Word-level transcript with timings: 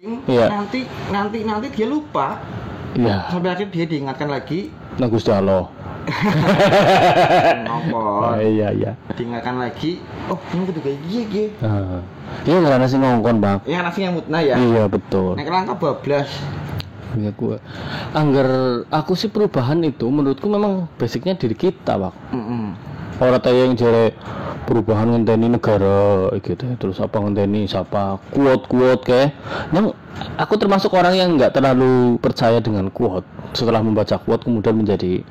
Iya. 0.00 0.46
nanti 0.46 0.86
nanti 1.10 1.42
nanti 1.42 1.66
dia 1.74 1.86
lupa 1.86 2.38
Iya. 2.94 3.26
sampai 3.28 3.50
akhir 3.50 3.68
dia 3.68 3.84
diingatkan 3.84 4.28
lagi 4.28 4.70
Nah 4.94 5.06
Gusti 5.06 5.30
Allah. 5.30 5.66
Oh, 7.88 8.34
iya 8.36 8.70
iya. 8.70 8.92
diingatkan 9.12 9.58
lagi 9.58 9.98
oh 10.26 10.38
ini 10.50 10.62
kudu 10.64 10.80
kayak 10.80 10.98
gini 11.04 11.24
gini 11.26 11.48
Ah. 11.60 12.00
Iya 12.42 12.64
karena 12.64 12.86
sih 12.86 12.96
ngongkon 12.96 13.36
bang. 13.38 13.58
ya 13.64 13.82
nasi 13.82 14.02
yang 14.02 14.14
mutna 14.14 14.38
ya 14.38 14.56
Iya 14.56 14.86
betul. 14.86 15.34
nek 15.34 15.48
langkah 15.48 15.76
bablas 15.76 16.30
Iya 17.10 17.32
gua. 17.32 17.56
Angger 18.12 18.48
aku 18.86 19.12
sih 19.14 19.26
perubahan 19.26 19.80
itu 19.80 20.04
menurutku 20.06 20.46
memang 20.46 20.86
basicnya 20.94 21.34
diri 21.34 21.56
kita 21.56 21.96
bang. 21.98 22.14
Mm-mm. 22.30 22.76
Orang 23.18 23.42
tahu 23.42 23.56
yang 23.58 23.74
jare 23.74 24.14
perubahan 24.68 25.08
ngenteni 25.08 25.48
negara 25.48 26.28
gitu 26.44 26.68
terus 26.76 27.00
apa 27.00 27.16
ngenteni 27.24 27.64
siapa 27.64 28.20
kuat 28.36 28.68
kuat 28.68 29.00
kayak 29.00 29.32
yang 29.72 29.96
aku 30.36 30.60
termasuk 30.60 30.92
orang 30.92 31.16
yang 31.16 31.40
nggak 31.40 31.56
terlalu 31.56 32.20
percaya 32.20 32.60
dengan 32.60 32.92
kuat 32.92 33.24
setelah 33.56 33.80
membaca 33.80 34.20
kuat 34.20 34.44
kemudian 34.44 34.76
menjadi 34.76 35.24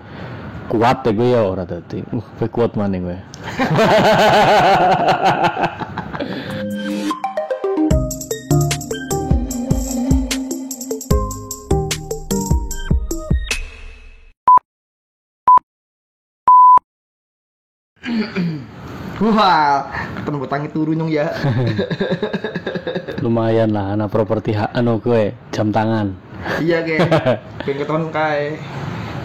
kuat 0.73 1.05
ya 1.05 1.11
gue 1.13 1.27
ya 1.37 1.45
orang 1.45 1.69
tadi 1.69 2.01
uh 2.01 2.25
kuat 2.49 2.73
mana 2.73 2.97
gue 2.97 3.17
wah 19.23 19.87
ketemu 20.17 20.45
tangi 20.45 20.69
turun 20.71 21.07
ya. 21.09 21.31
Lumayan 23.23 23.73
lah 23.73 23.97
anak 23.97 24.13
properti 24.13 24.53
hak 24.53 24.73
anu 24.73 25.01
gue 25.01 25.33
jam 25.53 25.73
tangan. 25.73 26.13
Iya 26.61 26.85
ge. 26.85 26.97
Pengen 27.65 27.77
keton 27.81 28.03
kae. 28.13 28.61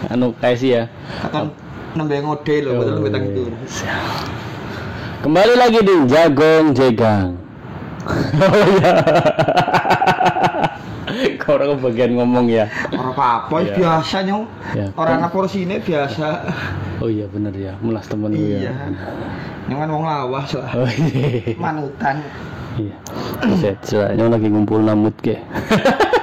Anu 0.09 0.33
kayak 0.37 0.57
sih 0.57 0.69
ya. 0.75 0.83
Keton 1.29 1.53
nembe 1.93 2.17
ngode 2.25 2.55
loh 2.65 2.71
betul 2.81 2.93
nembe 2.97 3.09
tangi 3.13 3.29
turun 3.37 3.53
kembali 5.23 5.55
lagi 5.55 5.79
di 5.79 5.95
jagong 6.11 6.75
jegang. 6.75 7.29
Oh 8.43 8.59
iya. 8.67 8.91
kau 10.43 10.52
orang 11.45 11.75
bagian 11.77 12.11
ngomong 12.13 12.45
ya. 12.47 12.65
Orang 12.89 13.11
apa-apa 13.11 13.55
Iya. 13.59 13.73
biasa 13.75 14.15
nyong. 14.23 14.43
Ya. 14.73 14.87
orang 14.93 15.15
anak 15.19 15.31
porsi 15.31 15.63
ini 15.63 15.77
biasa. 15.77 16.27
Oh 16.99 17.07
iya 17.07 17.25
bener 17.27 17.51
ya. 17.51 17.73
Melas 17.79 18.05
temen 18.05 18.31
gue 18.31 18.59
iya. 18.59 18.69
Ya 18.69 18.73
nyong 19.65 19.79
kan 19.79 19.89
wong 19.89 20.03
lawas 20.03 20.49
lah. 20.53 20.69
Oh 20.73 20.87
iya. 20.87 21.55
Manutan. 21.55 22.15
Iya. 22.73 22.95
Buset, 23.39 23.77
celaknya 23.83 24.25
lagi 24.29 24.47
ngumpul 24.47 24.79
namut 24.79 25.13
ke 25.19 25.37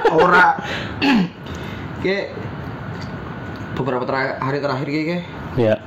ora. 0.09 0.57
Ke 2.01 2.33
beberapa 3.71 4.03
tera- 4.03 4.37
hari 4.37 4.57
terakhir 4.57 4.87
ke 4.87 5.01
ke 5.05 5.17
ya 5.55 5.77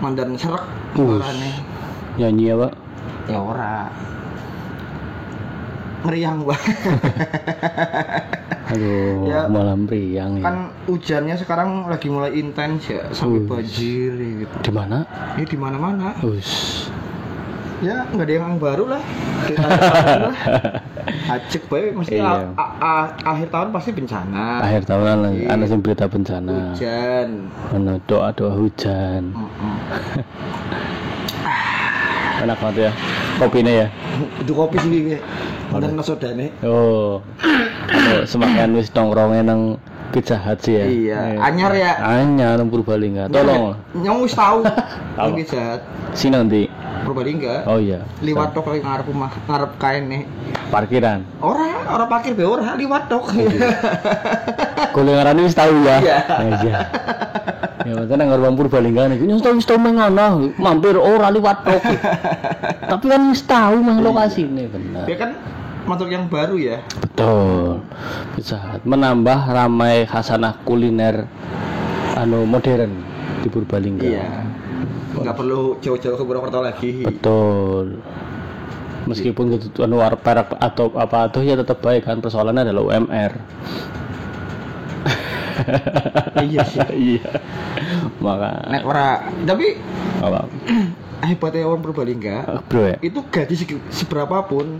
mandan 0.00 0.32
serak 0.34 0.64
nyanyi 2.16 2.50
ya 2.50 2.54
pak 2.56 2.72
ya 3.26 3.38
ora 3.38 3.92
meriang 6.00 6.42
banget 6.42 6.76
aduh 8.70 9.24
Ya. 9.24 9.40
malam 9.46 9.84
riang 9.84 10.38
ya. 10.38 10.44
kan 10.44 10.56
hujannya 10.84 11.34
sekarang 11.34 11.84
lagi 11.86 12.06
mulai 12.06 12.32
intens 12.34 12.84
ya 12.86 13.00
sampai 13.10 13.40
banjir 13.42 14.12
gitu. 14.14 14.54
Di 14.60 14.70
mana? 14.70 15.08
Ini 15.34 15.44
di 15.44 15.56
mana 15.56 15.76
mana 15.76 16.12
us 16.22 16.84
ya 17.78 18.04
nggak 18.10 18.24
ada 18.24 18.34
yang 18.34 18.58
baru 18.58 18.84
lah. 18.88 19.02
Acek 21.28 21.64
bae 21.66 21.92
mesti 21.92 22.16
Iya. 22.16 22.52
a- 22.52 22.52
a- 22.56 22.74
a- 22.78 23.12
akhir 23.26 23.48
tahun 23.48 23.68
pasti 23.70 23.90
bencana. 23.92 24.60
Akhir 24.60 24.82
tahun 24.84 25.04
ana 25.08 25.28
Iya. 25.30 25.46
ana 25.50 25.64
sing 25.64 25.80
berita 25.80 26.04
bencana. 26.04 26.74
Hujan. 26.74 27.28
Ana 27.70 27.92
doa 28.04 28.28
doa 28.32 28.52
hujan. 28.52 29.32
Mm-mm. 29.32 29.74
enak 32.38 32.56
banget 32.56 32.76
ya 32.80 32.90
kopinya 33.36 33.72
ya. 33.74 33.86
Itu 34.38 34.52
kopi 34.52 34.76
sih 34.78 34.90
kayak 35.06 35.22
mandan 35.70 36.00
sodane 36.00 36.46
oh. 36.62 37.22
Anu 37.88 38.24
semakan 38.24 38.74
wis 38.74 38.90
nongkrongnya 38.90 39.42
nang 39.44 39.60
Pizza 40.08 40.36
Hut 40.36 40.58
sih 40.58 40.74
ya? 40.74 40.84
Iya, 40.84 41.18
Eh, 41.30 41.36
anyar 41.38 41.72
ya. 41.72 41.92
anyar 42.00 42.56
nang 42.56 42.68
Purbalingga. 42.68 43.28
Tolong. 43.28 43.76
nyong 43.94 44.24
wis 44.24 44.32
tahu 44.32 44.64
Tahu. 44.64 45.28
lagi 45.28 45.44
jahat 45.52 45.80
sini 46.12 46.34
nanti 46.34 46.62
Purbalingga. 47.04 47.62
Oh 47.64 47.78
iya. 47.78 48.02
Liwat 48.20 48.52
tok 48.52 48.68
lagi 48.68 48.82
ngarep 48.82 49.06
rumah 49.06 49.30
ngarep 49.44 49.70
kain 49.76 50.04
nih 50.06 50.22
parkiran? 50.68 51.22
Ora 51.38 51.64
ora 51.86 52.04
parkir 52.04 52.32
be 52.32 52.42
ora 52.42 52.74
liwat 52.74 53.06
tok. 53.06 53.30
Kulingaran 54.92 55.38
wis 55.38 55.54
tahu 55.54 55.74
ya. 55.84 55.96
Iya. 56.00 56.18
Iya. 57.88 57.96
Ya 57.96 58.00
makanya 58.04 58.24
nang 58.28 58.44
Bang 58.44 58.56
Purbalingga 58.60 59.08
niku 59.08 59.24
wis 59.32 59.40
tahu 59.40 59.54
wis 59.56 59.64
tahu 59.64 59.80
mengono, 59.80 60.52
mampir 60.60 60.92
ora 60.92 61.32
liwat 61.32 61.64
tok. 61.64 61.80
Tapi 62.84 63.04
kan 63.08 63.20
wis 63.32 63.40
tahu 63.42 63.80
mang 63.80 64.04
lokasine 64.04 64.68
bener. 64.68 65.08
ya 65.08 65.16
kan 65.16 65.30
masuk 65.88 66.12
yang 66.12 66.28
baru 66.28 66.60
ya 66.60 66.84
Betul. 67.00 67.80
Bisa 68.36 68.76
menambah 68.84 69.48
ramai 69.48 70.04
khasanah 70.04 70.60
kuliner 70.68 71.24
anu 72.12 72.44
modern 72.44 72.92
di 73.40 73.48
Purbalingga. 73.48 74.04
iya 74.04 74.28
nggak 75.18 75.34
perlu 75.34 75.80
jauh-jauh 75.80 76.14
ke 76.14 76.24
Purwokerto 76.28 76.60
lagi 76.60 76.90
Betul. 77.08 78.04
Meskipun 79.08 79.56
gitu 79.56 79.80
anu 79.80 80.04
war- 80.04 80.20
perak 80.20 80.52
atau 80.60 80.92
apa 80.92 81.32
atau 81.32 81.40
ya 81.40 81.56
tetap 81.56 81.80
baik 81.80 82.04
kan 82.04 82.20
persoalannya 82.20 82.68
adalah 82.68 82.84
UMR. 82.84 83.32
iya 86.44 86.62
sih 86.62 86.84
iya. 87.16 87.24
Maka 88.18 88.66
nek 88.66 88.82
ora 88.82 89.08
tapi 89.42 89.78
apa? 90.18 90.50
hebatnya 91.20 91.66
orang 91.66 91.82
Purbalingga 91.82 92.62
Bro 92.64 92.82
ya. 92.84 92.96
itu 93.00 93.18
gaji 93.24 93.54
segi- 93.56 93.82
seberapapun 93.90 94.78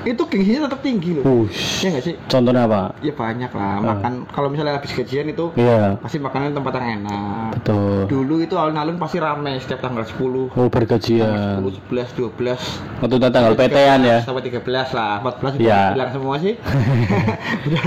itu 0.00 0.22
gengsinya 0.24 0.64
tetap 0.64 0.80
tinggi 0.80 1.12
loh 1.12 1.22
Push. 1.22 1.82
ya 1.82 1.90
nggak 1.90 2.04
sih 2.04 2.14
Contohnya 2.24 2.64
apa? 2.64 2.94
ya 2.98 3.12
banyak 3.12 3.50
lah 3.50 3.74
makan 3.80 4.24
kalau 4.26 4.48
misalnya 4.48 4.78
habis 4.78 4.90
gajian 4.90 5.28
itu 5.28 5.50
Iya, 5.54 5.98
pasti 5.98 6.16
makanan 6.16 6.54
tempat 6.54 6.72
yang 6.74 7.04
enak 7.04 7.50
betul. 7.52 8.06
dulu 8.06 8.34
itu 8.38 8.54
alun-alun 8.54 8.96
pasti 8.96 9.18
ramai 9.18 9.58
setiap 9.58 9.82
tanggal 9.82 10.00
10 10.00 10.54
Oh, 10.54 10.68
bergajian. 10.68 11.58
10, 11.60 11.74
11, 11.84 12.16
12 12.16 13.02
Waktu 13.02 13.14
tanggal 13.28 13.52
PT-an 13.52 14.00
ya. 14.00 14.18
sampai 14.22 14.42
13 14.42 14.62
lah 14.90 15.20
14 15.20 15.58
Iya. 15.58 15.68
udah 15.68 15.92
bilang 15.92 16.10
semua 16.14 16.34
sih 16.38 16.54
udah 17.66 17.82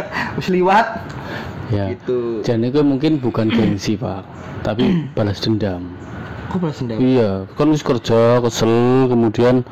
liwat 0.45 0.87
Ya. 1.73 1.89
gitu 1.89 2.45
Jadi 2.45 2.69
itu 2.69 2.85
mungkin 2.85 3.17
bukan 3.17 3.49
gengsi, 3.49 3.97
Pak, 3.97 4.21
tapi 4.61 5.09
balas 5.17 5.41
dendam. 5.41 5.89
kok 6.53 6.61
balas 6.61 6.77
dendam 6.77 7.01
Iya, 7.01 7.49
kan 7.57 7.73
wis 7.73 7.81
kerja, 7.81 8.37
kesel, 8.45 9.09
kemudian 9.09 9.65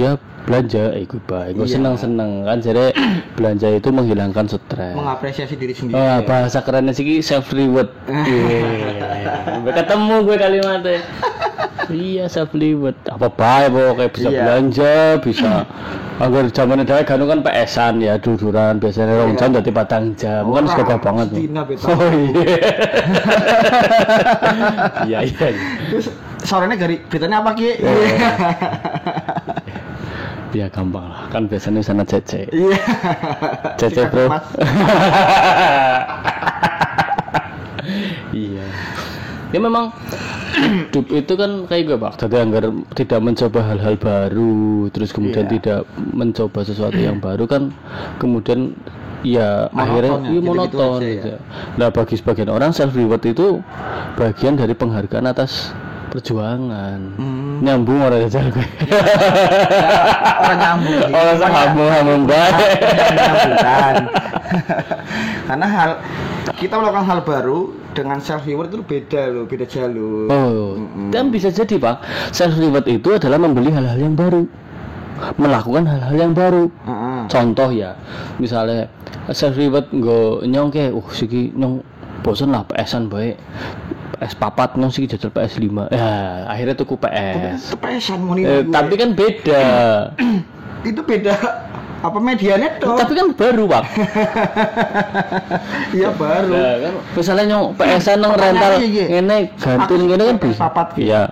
ya 0.00 0.16
belanja 0.44 0.92
ikut 0.94 1.22
baik. 1.24 1.52
Gue 1.54 1.64
Iya. 1.64 1.74
senang-senang 1.74 2.44
kan 2.44 2.58
jadi 2.58 2.92
belanja 3.36 3.68
itu 3.70 3.88
menghilangkan 3.88 4.44
stres. 4.46 4.92
mengapresiasi 4.92 5.54
diri 5.54 5.72
sendiri 5.72 5.96
Oh, 5.96 6.20
bahasa 6.22 6.60
kerennya 6.60 6.92
sih 6.92 7.20
self 7.20 7.48
reward. 7.50 7.88
Iya. 8.28 9.72
Ketemu 9.72 10.14
gue 10.22 10.36
kalimatnya. 10.36 11.00
iya 11.86 12.24
self 12.26 12.52
reward. 12.52 12.96
Apa 13.06 13.28
baik 13.28 13.68
pokoknya 13.70 14.08
bisa 14.10 14.28
Iya. 14.28 14.38
belanja, 14.38 14.94
bisa 15.20 15.52
agar 16.14 16.44
zaman 16.48 16.78
itu 16.78 16.94
kan 16.94 17.18
kan 17.20 17.40
PS-an 17.42 17.94
ya 17.98 18.14
duduran 18.16 18.78
biasanya 18.78 19.16
rong 19.16 19.32
Iya. 19.32 19.38
jam 19.40 19.50
jadi 19.54 19.70
patang 19.72 20.04
jam 20.14 20.44
kan 20.46 20.64
suka 20.66 20.96
banget. 20.96 21.28
Oh 21.88 22.10
iya. 22.12 22.44
Iya 25.04 25.18
iya. 25.24 25.46
iya. 25.48 25.48
terus 25.88 26.06
sorenya 26.44 26.76
gari 26.76 27.00
beritanya 27.02 27.40
apa 27.40 27.50
ki 27.52 27.68
Ya 30.54 30.70
gampang 30.70 31.10
lah 31.10 31.26
kan 31.34 31.50
biasanya 31.50 31.82
sana 31.82 32.06
cece. 32.06 32.46
iya 32.54 32.78
Cece 33.74 34.06
bro. 34.06 34.30
Iya. 38.30 38.66
Ya 39.54 39.58
memang 39.62 39.94
hidup 40.54 41.06
itu 41.10 41.32
kan 41.38 41.50
kayak 41.70 41.82
gue 41.86 41.98
pak. 41.98 42.12
Jadi 42.18 42.36
agar 42.38 42.64
tidak 42.98 43.20
mencoba 43.22 43.60
hal-hal 43.62 43.94
baru, 43.98 44.88
terus 44.90 45.10
kemudian 45.14 45.46
Iya. 45.46 45.52
tidak 45.58 45.80
mencoba 46.14 46.60
sesuatu 46.66 46.98
yang 46.98 47.22
baru 47.22 47.46
kan, 47.46 47.70
kemudian 48.18 48.74
ya 49.24 49.70
Monoton 49.70 49.78
akhirnya 49.80 50.10
ya, 50.12 50.28
iya 50.28 50.40
monoton 50.42 50.90
aja 51.00 51.06
ya. 51.06 51.14
gitu. 51.16 51.28
Nah 51.80 51.88
bagi 51.94 52.14
sebagian 52.18 52.50
orang 52.52 52.70
self 52.76 52.92
reward 52.92 53.22
itu 53.24 53.62
bagian 54.18 54.54
dari 54.58 54.74
penghargaan 54.76 55.26
atas 55.30 55.72
perjuangan. 56.14 57.18
Hmm. 57.18 57.58
nyambung 57.58 57.98
orang 57.98 58.30
aja 58.30 58.46
gue 58.46 58.68
orang 60.46 60.58
nyambung. 60.62 60.94
Sih. 61.02 61.10
orang 61.10 61.36
sambung 61.42 61.58
sambung 61.58 61.88
nyambung 61.90 62.22
karena 65.50 65.66
hal 65.66 65.90
kita 66.54 66.74
melakukan 66.78 67.06
hal 67.10 67.20
baru 67.26 67.74
dengan 67.98 68.22
self 68.22 68.46
reward 68.46 68.70
itu 68.70 68.86
beda 68.86 69.22
loh 69.34 69.44
beda 69.50 69.66
jalur. 69.66 70.30
Oh 70.30 70.78
-hmm. 70.78 71.10
dan 71.10 71.34
bisa 71.34 71.50
jadi 71.50 71.74
pak. 71.82 71.98
Self 72.30 72.54
reward 72.62 72.86
itu 72.86 73.18
adalah 73.18 73.42
membeli 73.42 73.74
hal-hal 73.74 73.98
yang 73.98 74.14
baru. 74.14 74.46
Melakukan 75.34 75.82
hal-hal 75.90 76.14
yang 76.14 76.30
baru. 76.30 76.70
-hmm. 76.70 77.26
contoh 77.26 77.74
ya 77.74 77.98
misalnya 78.38 78.86
self 79.34 79.58
reward 79.58 79.90
gue 79.90 80.46
nyong 80.46 80.70
ke 80.70 80.94
uh 80.94 81.08
siki 81.10 81.50
nyong 81.58 81.82
bosan 82.22 82.54
lah 82.54 82.62
pesan 82.64 83.10
baik 83.10 83.34
PS4 84.24 84.80
no 84.80 84.88
sih 84.88 85.04
jajal 85.04 85.28
PS5 85.28 85.92
ya 85.92 86.48
akhirnya 86.48 86.72
tuku 86.72 86.96
PS 86.96 87.76
kepesan 87.76 88.24
mau 88.24 88.32
eh, 88.40 88.64
ya? 88.64 88.64
tapi 88.72 88.94
kan 88.96 89.12
beda. 89.12 89.64
Itu 90.88 91.00
beda. 91.04 91.32
Apa 92.04 92.20
medianya 92.20 92.76
eh, 92.76 92.80
tuh 92.80 92.96
tapi 92.96 93.12
kan 93.16 93.32
baru 93.36 93.64
pak. 93.68 93.84
Iya 95.94 96.10
baru. 96.10 96.52
Nah, 96.52 96.74
kan, 96.82 96.94
misalnya 97.16 97.44
nyong 97.54 97.66
PS 97.76 98.04
nang 98.18 98.32
rental 98.34 98.72
ini 98.82 99.38
gantung 99.56 100.02
ini 100.08 100.24
kan 100.24 100.36
bisa. 100.40 100.60
papat 100.68 100.88
iya. 100.96 101.22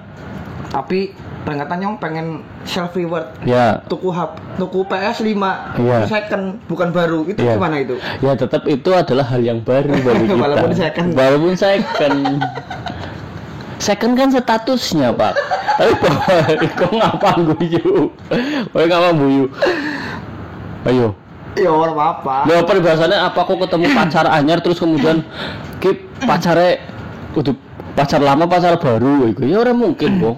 Tapi 0.73 1.13
ternyata 1.43 1.75
nyong 1.75 1.99
pengen 1.99 2.47
self 2.63 2.95
reward 2.95 3.27
ya 3.43 3.83
tuku 3.91 4.15
hub 4.15 4.39
tuku 4.55 4.87
PS 4.87 5.27
5 5.27 5.35
ya. 5.83 5.99
second 6.07 6.45
bukan 6.71 6.89
baru. 6.93 7.27
Itu 7.29 7.41
ya. 7.43 7.57
gimana 7.59 7.83
itu? 7.83 7.97
Ya 8.23 8.33
tetap 8.39 8.65
itu 8.69 8.91
adalah 8.95 9.27
hal 9.29 9.43
yang 9.43 9.61
baru 9.61 9.93
bagi 9.93 10.25
kita. 10.31 10.39
Walaupun 10.39 10.73
second. 10.73 11.09
Walaupun 11.13 11.55
second. 11.57 12.21
second 13.83 14.15
kan 14.15 14.31
statusnya 14.31 15.11
pak. 15.11 15.35
Tapi 15.75 16.67
kok 16.79 16.93
ngapa 16.95 17.31
guyu? 17.43 18.15
Boy 18.71 18.85
ngapa 18.87 19.11
guyu? 19.13 19.51
Ayo. 20.83 21.09
ya 21.53 21.69
orang 21.69 21.95
apa 21.95 22.49
Lo 22.49 22.65
perbahasannya 22.65 23.19
apa 23.29 23.45
kok 23.45 23.61
ketemu 23.61 23.93
pacar 23.93 24.25
anyar 24.25 24.65
terus 24.65 24.81
kemudian 24.81 25.21
kip 25.79 26.09
pacare 26.25 26.81
udah 27.37 27.53
pacar 27.93 28.25
lama 28.25 28.49
pacar 28.49 28.81
baru 28.81 29.29
iku 29.29 29.45
ya 29.45 29.61
orang 29.61 29.77
mungkin 29.77 30.17
kok 30.17 30.37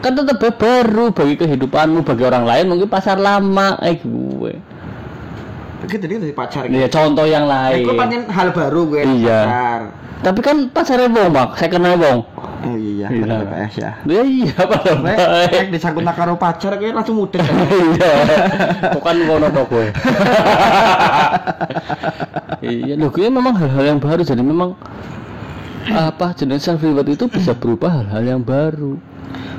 kan 0.00 0.16
tetap 0.16 0.40
baru 0.56 1.12
bagi 1.12 1.36
kehidupanmu 1.36 2.00
bagi 2.08 2.24
orang 2.24 2.48
lain 2.48 2.72
mungkin 2.72 2.88
pacar 2.88 3.20
lama 3.20 3.76
eh 3.84 4.00
gue 4.00 4.52
gitu 5.84 6.04
dia 6.08 6.18
dari 6.24 6.32
pacar 6.32 6.72
gitu 6.72 6.80
ya 6.80 6.88
contoh 6.88 7.28
yang 7.28 7.44
lain 7.44 7.84
gue 7.84 7.92
pengen 7.92 8.22
hal 8.32 8.48
baru 8.56 8.80
gue 8.88 9.00
Iya. 9.04 9.40
pacar 9.44 9.80
Tapi 10.20 10.40
kan 10.40 10.56
pacarnya 10.68 11.08
bong 11.08 11.32
bang, 11.32 11.48
saya 11.56 11.68
kenal 11.72 11.96
bong. 11.96 12.20
Oh 12.60 12.76
iya 12.76 13.06
Iya. 13.08 13.20
bener 13.22 13.40
PS 13.46 13.74
ya 13.76 13.90
Ya 14.04 14.22
iya 14.22 14.52
dong? 14.54 15.00
Nek 15.00 15.16
nek 15.48 15.66
disangkut 15.70 16.02
nak 16.02 16.14
karo 16.14 16.36
pacar 16.36 16.76
gue 16.76 16.90
langsung 16.90 17.16
kan 17.32 17.40
Iya, 17.40 18.12
bukan 18.92 19.14
ngono 19.24 19.46
to 19.48 19.62
gue. 19.66 19.86
iya, 22.62 22.94
loh 22.96 23.08
gue 23.08 23.26
memang 23.26 23.54
hal-hal 23.56 23.84
yang 23.86 24.00
baru 24.00 24.20
jadi 24.20 24.40
memang 24.40 24.76
apa 25.90 26.36
jenis 26.36 26.62
self 26.62 26.80
reward 26.80 27.08
itu 27.08 27.24
bisa 27.26 27.50
berubah 27.52 28.04
hal-hal 28.04 28.22
yang 28.36 28.42
baru. 28.42 29.00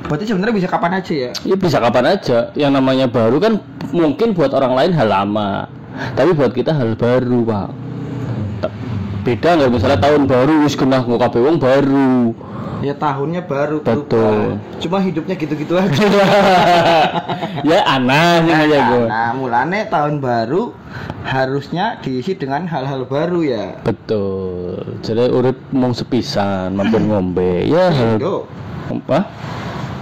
berarti 0.02 0.28
sebenarnya 0.28 0.56
bisa 0.56 0.68
kapan 0.68 1.00
aja 1.00 1.14
ya 1.14 1.32
Ya 1.42 1.56
bisa 1.56 1.80
kapan 1.80 2.06
aja. 2.10 2.52
Yang 2.54 2.72
namanya 2.76 3.08
baru 3.08 3.40
kan 3.40 3.54
mungkin 3.90 4.36
buat 4.36 4.52
orang 4.52 4.76
lain 4.76 4.92
hal 4.92 5.08
lama, 5.08 5.66
tapi 6.14 6.36
buat 6.36 6.52
kita 6.52 6.72
hal 6.72 6.94
baru 6.96 7.40
pak. 7.44 7.68
Beda 9.22 9.50
nggak 9.54 9.72
misalnya 9.72 10.00
tahun 10.02 10.26
baru 10.26 10.66
wis 10.66 10.76
kena 10.76 11.00
kabeh 11.02 11.40
wong 11.40 11.58
baru. 11.58 12.34
Ya 12.82 12.94
tahunnya 12.94 13.46
baru 13.46 13.78
Betul. 13.80 14.10
berubah. 14.10 14.58
cuma 14.78 14.98
hidupnya 15.00 15.36
gitu-gitu 15.36 15.74
aja 15.74 16.06
ya 17.70 17.80
aneh 17.88 18.42
sih 18.42 18.54
aja 18.58 18.78
gue. 18.90 19.06
nah 19.06 19.30
mulane 19.32 19.86
tahun 19.86 20.18
baru 20.18 20.74
harusnya 21.22 22.02
diisi 22.02 22.34
dengan 22.34 22.66
hal-hal 22.66 23.06
baru 23.06 23.40
ya 23.42 23.66
Betul. 23.82 24.82
Jadi 25.02 25.30
urip 25.30 25.58
mung 25.72 25.94
sepisan, 25.94 26.74
mampir 26.74 27.00
ngombe. 27.00 27.66
Ya 27.66 27.90
Indo 27.90 28.46
apa? 28.90 29.30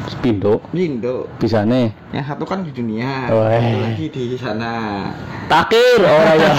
Spindo 0.09 0.57
Indo 0.73 1.29
bisa 1.37 1.61
nih. 1.61 1.93
yang 2.09 2.25
satu 2.25 2.41
kan 2.41 2.65
di 2.65 2.73
dunia 2.73 3.29
satu 3.29 3.45
lagi 3.45 4.05
di 4.09 4.33
sana 4.33 4.71
Takir 5.45 6.01
orang 6.01 6.37
ya. 6.37 6.51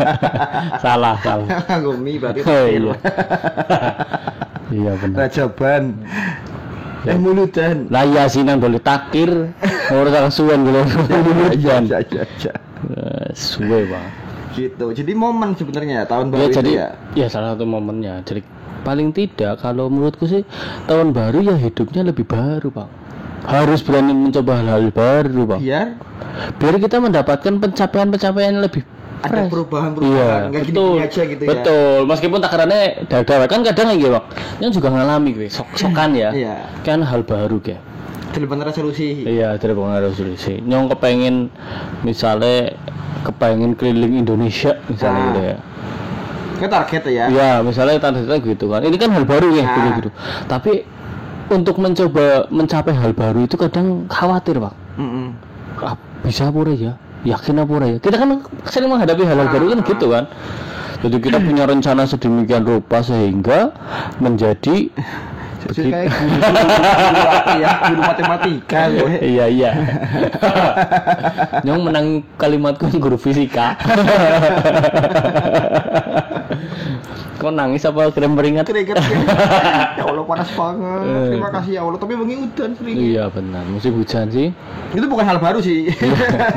salah, 0.84 1.16
salah. 1.20 1.48
Gumi 1.80 2.16
berarti 2.16 2.40
Oh, 2.44 2.64
iya. 2.64 2.92
iya 4.68 4.92
benar. 4.96 5.16
Rajaban 5.24 5.82
Ya. 7.06 7.14
eh 7.14 7.22
muludan 7.22 7.86
Lah 7.86 8.02
iya 8.02 8.26
sih 8.26 8.42
nang 8.42 8.58
boleh 8.58 8.82
takir. 8.82 9.30
Ora 9.94 10.10
sang 10.10 10.26
suwen 10.28 10.66
dulu. 10.66 10.82
iya 11.54 11.78
Iya. 11.78 12.02
iya 12.02 12.22
iya 12.26 12.52
Suwe, 13.30 13.86
Bang. 13.86 14.10
gitu 14.56 14.88
jadi 14.90 15.12
momen 15.12 15.52
sebenarnya 15.52 16.02
tahun 16.04 16.28
Ya 16.28 16.32
baru 16.32 16.50
jadi 16.50 16.66
itu 16.66 16.70
ya 16.72 16.88
ya 17.14 17.26
salah 17.28 17.54
satu 17.54 17.62
momennya. 17.62 18.24
Jadi 18.24 18.40
paling 18.82 19.12
tidak 19.12 19.60
kalau 19.60 19.86
menurutku 19.86 20.24
sih 20.24 20.42
tahun 20.84 21.12
baru 21.12 21.44
ya 21.44 21.54
hidupnya 21.54 22.02
lebih 22.02 22.24
baru, 22.24 22.72
Pak. 22.72 22.88
Harus 23.44 23.78
berani 23.80 24.10
mencoba 24.10 24.58
hal-hal 24.58 24.88
baru, 24.88 25.40
Pak. 25.46 25.58
biar 25.60 25.88
biar 26.56 26.74
kita 26.80 26.96
mendapatkan 26.98 27.54
pencapaian-pencapaian 27.54 28.56
lebih 28.56 28.82
ada 29.24 29.48
perubahan-perubahan 29.48 30.12
iya 30.12 30.50
nggak 30.52 30.62
betul 30.68 30.88
gini-gini 30.92 31.06
aja 31.08 31.22
gitu 31.24 31.42
ya 31.42 31.48
betul 31.48 31.98
meskipun 32.04 32.38
takarannya 32.42 32.82
dada 33.08 33.34
kan 33.48 33.60
kadang 33.64 33.88
ya 33.96 34.08
bang 34.12 34.24
yang 34.60 34.70
juga 34.72 34.88
ngalami 34.92 35.30
gue 35.32 35.48
sok 35.48 35.68
sokan 35.76 36.10
ya 36.12 36.30
iya 36.36 36.56
kan 36.84 37.00
hal 37.00 37.24
baru 37.24 37.58
ya 37.64 37.78
bener 38.36 38.68
resolusi 38.68 39.24
iya 39.24 39.56
dari 39.56 39.72
pengaruh 39.72 40.12
resolusi 40.12 40.60
nyong 40.60 40.92
kepengen 40.92 41.48
misalnya 42.04 42.76
kepengen 43.24 43.72
keliling 43.72 44.20
Indonesia 44.20 44.76
misalnya 44.86 45.16
Ah. 45.16 45.26
gitu 45.32 45.40
ya 45.40 45.56
Itu 46.56 46.66
target 46.72 47.02
ya 47.12 47.24
Iya, 47.28 47.50
misalnya 47.60 48.00
targetnya 48.00 48.40
gitu 48.40 48.72
kan. 48.72 48.80
Ini 48.80 48.96
kan 48.96 49.12
hal 49.12 49.28
baru 49.28 49.52
ya, 49.52 49.60
Nah. 49.60 49.76
gitu, 49.76 49.88
gitu. 50.00 50.10
Tapi 50.48 50.72
untuk 51.52 51.76
mencoba 51.76 52.48
mencapai 52.48 52.96
hal 52.96 53.12
baru 53.12 53.44
itu 53.44 53.60
kadang 53.60 54.08
khawatir, 54.08 54.56
Pak. 54.56 54.72
Mm-mm. 54.96 55.36
Ah, 55.84 56.00
bisa 56.24 56.48
apa 56.48 56.56
ora 56.56 56.72
ya? 56.72 56.96
Yakin 57.24 57.62
apa 57.62 57.72
ora 57.72 57.86
ya? 57.88 57.96
Kita 58.02 58.16
kan 58.20 58.44
sering 58.68 58.90
menghadapi 58.92 59.22
hal-hal 59.24 59.48
baru 59.48 59.66
kan 59.72 59.80
gitu 59.86 60.06
kan. 60.12 60.24
Jadi 61.04 61.20
kita 61.20 61.36
punya 61.38 61.68
rencana 61.68 62.08
sedemikian 62.08 62.64
rupa 62.64 63.04
sehingga 63.04 63.70
menjadi 64.18 64.88
Jadi 65.66 65.90
kayak 65.90 66.14
guru, 66.14 66.38
guru, 66.38 67.58
ya 67.58 67.70
guru 67.90 68.00
matematika 68.06 68.86
gue 68.86 69.18
iya 69.34 69.50
iya. 69.50 69.74
Nyong 71.66 71.90
menang 71.90 72.22
kalimatku 72.38 72.86
guru 73.02 73.18
fisika. 73.18 73.74
Kok 77.46 77.54
nangis 77.54 77.86
apa 77.86 78.10
kirim 78.10 78.34
beringat? 78.34 78.66
Keringet 78.66 78.98
ya 79.98 80.02
Allah 80.02 80.26
panas 80.26 80.50
banget 80.50 81.30
terima 81.30 81.50
kasih 81.52 81.72
ya 81.72 81.80
Allah 81.80 81.94
tapi 81.94 82.12
bengi 82.12 82.34
udan 82.42 82.70
sering 82.74 82.94
Iya 82.98 83.24
benar, 83.30 83.62
musim 83.64 83.94
hujan 83.94 84.26
sih. 84.28 84.50
itu 84.88 85.06
bukan 85.06 85.22
hal 85.22 85.38
baru 85.38 85.62
sih 85.62 85.86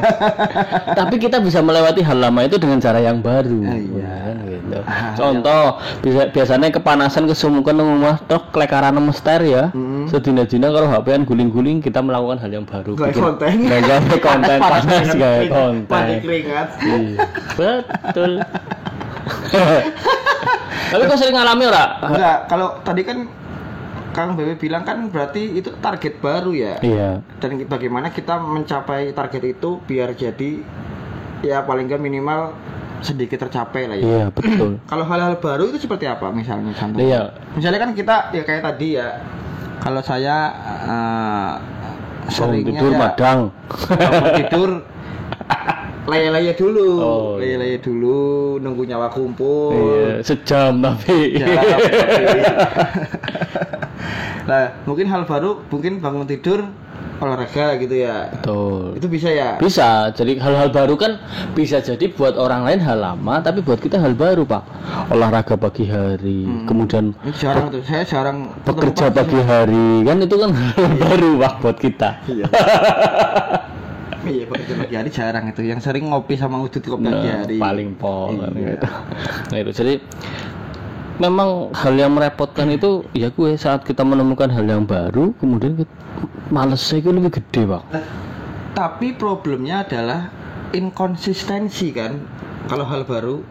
Tapi 1.00 1.16
kita 1.16 1.38
bisa 1.40 1.62
melewati 1.62 2.02
hal 2.02 2.18
lama 2.18 2.42
itu 2.42 2.58
dengan 2.58 2.80
cara 2.80 2.98
yang 3.00 3.22
baru. 3.22 3.62
Ah, 3.62 3.78
iya. 3.78 4.02
Ya, 4.02 4.18
gitu. 4.50 4.78
Ah, 4.82 5.14
Contoh, 5.14 5.64
bisa 6.00 6.26
biasanya 6.28 6.68
kepanasan 6.72 7.24
kesumukan 7.26 7.72
nang 7.72 7.94
omah 7.96 8.18
tok 8.26 8.50
klekaran 8.50 8.98
mester 8.98 9.40
ya. 9.42 9.64
Mm. 9.72 10.10
Sedina-dina 10.10 10.68
kalau 10.68 10.88
HP-an 10.88 11.22
guling-guling 11.24 11.80
kita 11.80 12.02
melakukan 12.02 12.40
hal 12.40 12.52
yang 12.52 12.66
baru. 12.66 12.98
Bikin- 12.98 13.14
konten. 13.20 13.54
Gawe 13.68 14.18
konten 14.26 14.58
panas 14.58 14.84
Mandi 14.84 15.48
konten. 15.48 16.18
keringat 16.20 16.68
Iya, 16.80 17.22
Betul. 17.54 18.32
Tapi 20.90 21.04
kau 21.04 21.16
sering 21.16 21.34
ngalami 21.34 21.64
ora? 21.66 21.86
enggak 22.02 22.38
kalau 22.46 22.82
tadi 22.82 23.02
kan 23.04 23.18
Kang 24.10 24.34
Bebe 24.34 24.58
bilang 24.58 24.82
kan 24.82 25.06
berarti 25.06 25.54
itu 25.54 25.70
target 25.78 26.18
baru 26.18 26.50
ya 26.50 26.82
Iya. 26.82 27.22
dan 27.38 27.62
bagaimana 27.64 28.10
kita 28.10 28.38
mencapai 28.38 29.12
target 29.12 29.44
itu 29.52 29.78
biar 29.80 30.12
jadi 30.12 30.66
ya 31.40 31.62
paling 31.62 31.86
nggak 31.86 32.02
minimal 32.02 32.52
sedikit 33.00 33.40
tercapai 33.40 33.86
lah 33.86 33.96
ya 33.96 34.04
Iya, 34.04 34.26
betul. 34.30 34.82
kalau 34.92 35.06
hal-hal 35.06 35.38
baru 35.38 35.70
itu 35.70 35.80
seperti 35.80 36.04
apa 36.04 36.30
misalnya 36.30 36.74
contoh 36.74 37.00
Iya. 37.00 37.22
misalnya 37.54 37.80
kan 37.80 37.92
kita 37.94 38.16
ya 38.32 38.44
kayak 38.44 38.64
tadi 38.66 38.88
ya 38.94 39.08
kalau 39.78 40.02
saya 40.02 40.38
eh, 40.84 41.52
Bangun 42.20 42.34
seringnya 42.60 42.72
tidur 42.76 42.92
ya 42.92 43.00
madang. 43.00 43.40
bangun 43.90 44.26
tidur 44.36 44.70
laya-laya 46.10 46.54
dulu. 46.58 46.90
Oh, 47.00 47.30
iya. 47.38 47.56
laya-laya 47.56 47.78
dulu 47.80 48.20
nunggu 48.60 48.84
nyawa 48.90 49.08
kumpul. 49.14 49.74
Iya, 49.78 50.26
sejam 50.26 50.82
tapi. 50.82 51.38
Nah 54.50 54.64
mungkin 54.90 55.06
hal 55.08 55.24
baru 55.30 55.62
mungkin 55.70 56.02
bangun 56.02 56.26
tidur 56.26 56.66
olahraga 57.20 57.76
gitu 57.78 57.96
ya. 58.00 58.32
Betul. 58.32 58.96
itu 58.96 59.08
bisa 59.12 59.30
ya? 59.30 59.60
Bisa, 59.60 60.10
jadi 60.16 60.40
hal-hal 60.40 60.72
baru 60.72 60.96
kan 60.96 61.20
bisa 61.52 61.84
jadi 61.84 62.08
buat 62.16 62.40
orang 62.40 62.64
lain 62.64 62.80
hal 62.80 63.00
lama, 63.00 63.44
tapi 63.44 63.60
buat 63.60 63.84
kita 63.84 64.00
hal 64.00 64.16
baru 64.16 64.48
pak. 64.48 64.64
Olahraga 65.12 65.60
pagi 65.60 65.84
hari, 65.84 66.48
kemudian 66.64 67.12
Ini 67.28 67.34
jarang 67.36 67.68
tuh. 67.70 67.84
Saya 67.84 68.08
jarang 68.08 68.56
bekerja 68.64 69.12
pagi 69.12 69.40
hari, 69.44 70.08
kan 70.08 70.18
itu 70.24 70.36
kan 70.40 70.52
hal 70.56 70.92
baru 70.96 71.30
pak 71.44 71.54
buat 71.60 71.78
kita. 71.78 72.10
iya 72.32 72.48
iya 74.26 74.44
bekerja 74.44 74.74
pagi 74.76 74.96
hari 74.96 75.10
jarang 75.10 75.46
itu. 75.48 75.62
Yang 75.64 75.80
sering 75.86 76.10
ngopi 76.10 76.36
sama 76.36 76.60
udut 76.60 76.82
kopi 76.82 77.08
pagi 77.08 77.28
Nah, 77.28 77.38
hari 77.44 77.56
paling 77.56 77.90
pol 77.96 78.36
kan 78.36 78.52
Iya. 78.52 78.76
gitu. 78.76 78.88
Nah 79.52 79.58
itu. 79.58 79.72
Jadi 79.72 79.94
memang 81.20 81.72
hal 81.76 81.94
yang 81.94 82.12
merepotkan 82.16 82.72
itu 82.72 83.04
ya 83.12 83.28
gue 83.30 83.56
saat 83.56 83.84
kita 83.84 84.04
menemukan 84.04 84.48
hal 84.48 84.64
yang 84.64 84.84
baru, 84.84 85.36
kemudian 85.38 85.84
malesnya 86.50 87.00
itu 87.00 87.10
lebih 87.12 87.32
gede 87.38 87.64
pak. 87.68 87.84
tapi 88.70 89.12
problemnya 89.12 89.84
adalah 89.84 90.32
inkonsistensi 90.72 91.92
kan? 91.92 92.24
Kalau 92.66 92.88
hal 92.88 93.04
baru. 93.04 93.44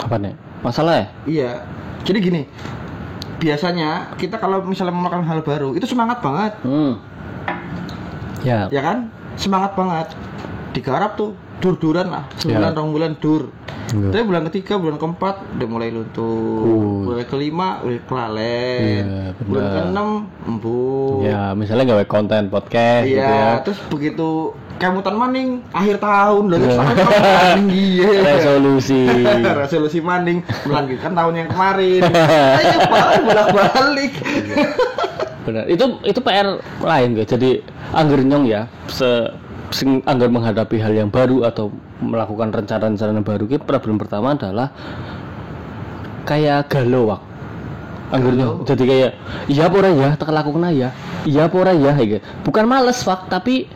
Apa 0.00 0.16
nih? 0.16 0.32
Masalah 0.60 0.92
ya? 0.96 1.06
Iya. 1.26 1.52
Jadi 2.02 2.18
gini 2.20 2.42
biasanya 3.40 4.12
kita 4.16 4.36
kalau 4.36 4.60
misalnya 4.60 4.92
melakukan 4.92 5.24
hal 5.24 5.40
baru 5.40 5.72
itu 5.72 5.84
semangat 5.84 6.20
banget. 6.20 6.52
Hmm. 6.60 7.00
ya. 8.40 8.68
Ya 8.72 8.80
kan 8.80 9.12
semangat 9.40 9.72
banget. 9.72 10.12
Digarap 10.76 11.16
tuh 11.16 11.32
dur-duran 11.58 12.12
lah. 12.12 12.24
Sebulan 12.36 12.76
rong 12.76 12.92
bulan 12.92 13.16
dur. 13.16 13.48
Iya. 13.90 14.14
tapi 14.14 14.22
bulan 14.22 14.46
ketiga 14.46 14.78
bulan 14.78 14.96
keempat 15.02 15.34
udah 15.58 15.66
mulai 15.66 15.90
luntur. 15.90 16.62
Uh. 16.62 17.10
bulan 17.10 17.26
kelima 17.26 17.82
udah 17.82 17.98
kelalen. 18.06 18.82
Iya, 18.86 19.02
benar. 19.02 19.46
bulan 19.50 19.64
keenam 19.74 20.08
embun. 20.46 21.26
Ya 21.26 21.42
misalnya 21.58 21.84
gawe 21.90 22.04
konten 22.06 22.46
podcast 22.54 23.02
iya 23.02 23.18
gitu 23.18 23.34
ya. 23.34 23.50
terus 23.66 23.78
begitu 23.90 24.30
kemutan 24.78 25.14
maning 25.18 25.48
akhir 25.74 25.98
tahun. 25.98 26.44
Terus 26.54 26.70
Iya. 26.70 26.78
maning 26.78 27.66
iya. 27.74 28.10
Resolusi. 28.30 29.02
Resolusi 29.66 29.98
maning 29.98 30.38
melanjutkan 30.62 31.10
tahun 31.10 31.34
yang 31.34 31.48
kemarin. 31.50 32.00
Ayo 32.62 32.78
balik 32.86 33.20
bolak 33.26 33.48
balik 33.50 34.12
benar. 35.46 35.64
Itu 35.66 36.00
itu 36.04 36.20
PR 36.20 36.60
lain 36.82 37.08
guys 37.16 37.28
jadi 37.28 37.50
angger 37.94 38.20
nyong 38.24 38.44
ya 38.46 38.66
se 38.90 39.30
sing 39.70 40.02
angger 40.04 40.28
menghadapi 40.28 40.82
hal 40.82 40.90
yang 40.90 41.08
baru 41.08 41.46
atau 41.46 41.70
melakukan 42.02 42.50
rencana-rencana 42.50 43.22
baru 43.22 43.44
ki 43.46 43.62
problem 43.62 44.00
pertama 44.00 44.34
adalah 44.34 44.72
kayak 46.26 46.68
galau 46.70 47.14
wak. 47.14 47.22
Angger 48.10 48.34
nyong. 48.34 48.66
Jadi 48.66 48.82
kayak 48.84 49.10
iya 49.46 49.70
apa 49.70 49.76
ora 49.78 49.90
ya? 49.94 50.08
Tak 50.18 50.34
lakukan 50.34 50.66
ya 50.74 50.90
iya 51.28 51.48
apa 51.48 51.56
ora 51.60 51.72
ya? 51.74 51.92
Gitu. 51.96 52.20
bukan 52.46 52.64
males 52.64 53.00
wak 53.04 53.28
tapi 53.28 53.68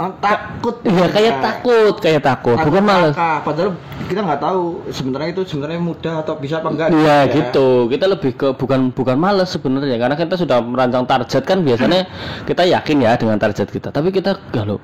Oh, 0.00 0.08
takut 0.16 0.80
iya 0.80 1.06
kayak 1.06 1.28
Nah, 1.30 1.42
takut 1.44 1.94
kayak 2.00 2.22
takut 2.24 2.56
takut 2.56 2.72
bukan 2.72 2.84
langkah. 2.88 3.36
padahal 3.44 3.70
kita 4.08 4.20
nggak 4.24 4.40
tahu 4.40 4.62
sebenarnya 4.88 5.28
itu 5.30 5.42
sebenarnya 5.44 5.76
mudah 5.78 6.14
atau 6.24 6.34
bisa 6.34 6.58
apa 6.58 6.68
enggak 6.68 6.88
Iya 6.88 7.18
ya. 7.20 7.30
gitu. 7.30 7.84
Kita 7.86 8.08
lebih 8.08 8.32
ke 8.32 8.48
bukan 8.56 8.90
bukan 8.90 9.14
males 9.14 9.52
sebenarnya 9.52 10.00
karena 10.00 10.16
kita 10.16 10.34
sudah 10.34 10.58
merancang 10.58 11.04
target 11.04 11.44
kan 11.44 11.60
biasanya 11.60 12.08
kita 12.42 12.64
yakin 12.64 12.96
ya 12.98 13.12
dengan 13.14 13.36
target 13.36 13.68
kita. 13.68 13.92
Tapi 13.92 14.08
kita 14.08 14.40
galau 14.50 14.80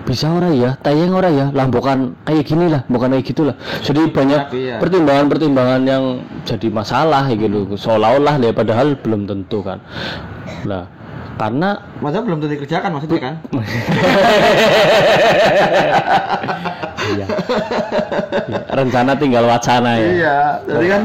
bisa 0.00 0.30
ora 0.30 0.48
ya, 0.48 0.78
tayang 0.78 1.12
ora 1.12 1.28
ya, 1.28 1.50
lah 1.50 1.66
bukan 1.66 2.14
kayak 2.22 2.46
gini 2.46 2.70
lah, 2.70 2.86
bukan 2.86 3.10
kayak 3.10 3.26
gitulah. 3.26 3.54
Jadi 3.82 4.06
banyak 4.08 4.40
Iya. 4.50 4.76
pertimbangan-pertimbangan 4.80 5.82
yang 5.82 6.04
jadi 6.46 6.68
masalah 6.70 7.26
ya 7.26 7.34
gitu. 7.36 7.74
Seolah-olah 7.74 8.38
ya 8.38 8.54
padahal 8.54 8.94
belum 8.96 9.26
tentu 9.26 9.60
kan. 9.60 9.82
Nah, 10.62 10.88
karena 11.40 11.80
Padahal 11.96 12.24
belum 12.28 12.38
tentu 12.38 12.52
dikerjakan 12.52 12.90
maksudnya 12.92 13.20
kan 13.22 13.34
iya. 17.10 17.26
Iya, 18.46 18.60
rencana 18.70 19.12
tinggal 19.16 19.44
wacana 19.48 19.96
ya. 19.96 20.08
iya 20.12 20.38
jadi 20.62 20.86
kan 20.86 21.02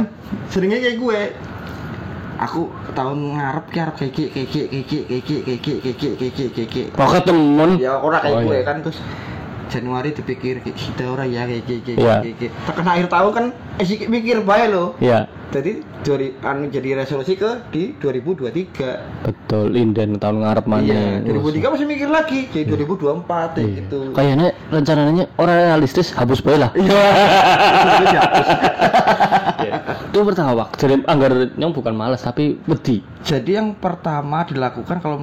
seringnya 0.51 0.79
kayak 0.83 0.97
gue 0.99 1.19
aku 2.35 2.61
tahun 2.91 3.17
ngarep 3.39 3.65
ki 3.71 3.77
arep 3.79 3.95
kayak 3.95 4.11
ki 4.11 4.23
kayak 4.27 4.49
ki 4.51 4.61
kayak 4.67 4.83
ki 4.83 4.99
kayak 5.07 5.23
ki 5.23 5.35
kayak 5.39 5.59
ki 5.63 5.73
kayak 5.79 5.95
ki 5.95 6.09
kayak 6.11 6.33
ki 6.35 6.45
kayak 6.51 6.69
ki 6.69 6.81
Kok 6.91 7.09
ketemu 7.15 7.65
ya 7.79 7.93
orang 7.95 8.19
kayak 8.21 8.35
Oh, 8.35 8.41
gue 8.43 8.57
iya. 8.59 8.63
kan 8.67 8.75
terus 8.83 8.97
Januari 9.75 10.09
dipikir 10.09 10.63
kita 10.63 11.03
orang 11.05 11.27
ya 11.27 11.43
kayak 11.43 11.63
kayak 11.63 11.81
kayak 11.85 11.97
Iya. 11.97 12.15
kayak 12.23 12.51
terkena 12.63 12.89
akhir 12.93 13.07
tahun 13.09 13.31
kan 13.33 13.45
eh 13.75 14.07
mikir 14.07 14.37
bae 14.41 14.65
lo 14.67 14.95
Iya. 14.97 15.27
jadi 15.49 15.71
dari 16.01 16.27
anu 16.39 16.67
jadi 16.67 16.89
resolusi 16.97 17.35
ke 17.35 17.67
di 17.69 17.91
2023 17.95 19.21
Betul, 19.21 19.75
inden 19.75 20.15
tahun 20.15 20.39
ngarep 20.39 20.65
mana. 20.65 20.81
iya 20.81 21.19
2003 21.19 21.43
masih 21.69 21.85
mikir 21.85 22.07
lagi 22.07 22.39
jadi 22.47 22.63
2024 22.71 23.27
ya 23.53 23.59
Iya. 23.59 23.75
gitu 23.77 23.99
Kayaknya 24.11 24.47
rencananya 24.69 25.25
orang 25.35 25.57
realistis 25.65 26.07
hapus 26.09 26.39
bae 26.39 26.55
lah. 26.55 26.71
Terus 26.71 26.87
dihapus. 28.05 28.47
Itu 30.05 30.19
pertama. 30.23 30.63
Jadi 30.73 31.03
anggar 31.05 31.31
nyong 31.51 31.73
bukan 31.73 31.93
malas 31.93 32.21
tapi 32.21 32.55
wedi. 32.63 33.03
Jadi 33.21 33.51
yang 33.53 33.75
pertama 33.75 34.43
dilakukan 34.43 34.97
kalau 34.97 35.17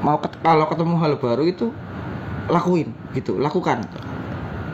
mau 0.00 0.16
ket- 0.18 0.38
kalau 0.40 0.64
ketemu 0.66 0.94
hal 0.96 1.12
baru 1.16 1.44
itu 1.44 1.68
lakuin 2.48 2.88
gitu, 3.12 3.38
lakukan. 3.38 3.84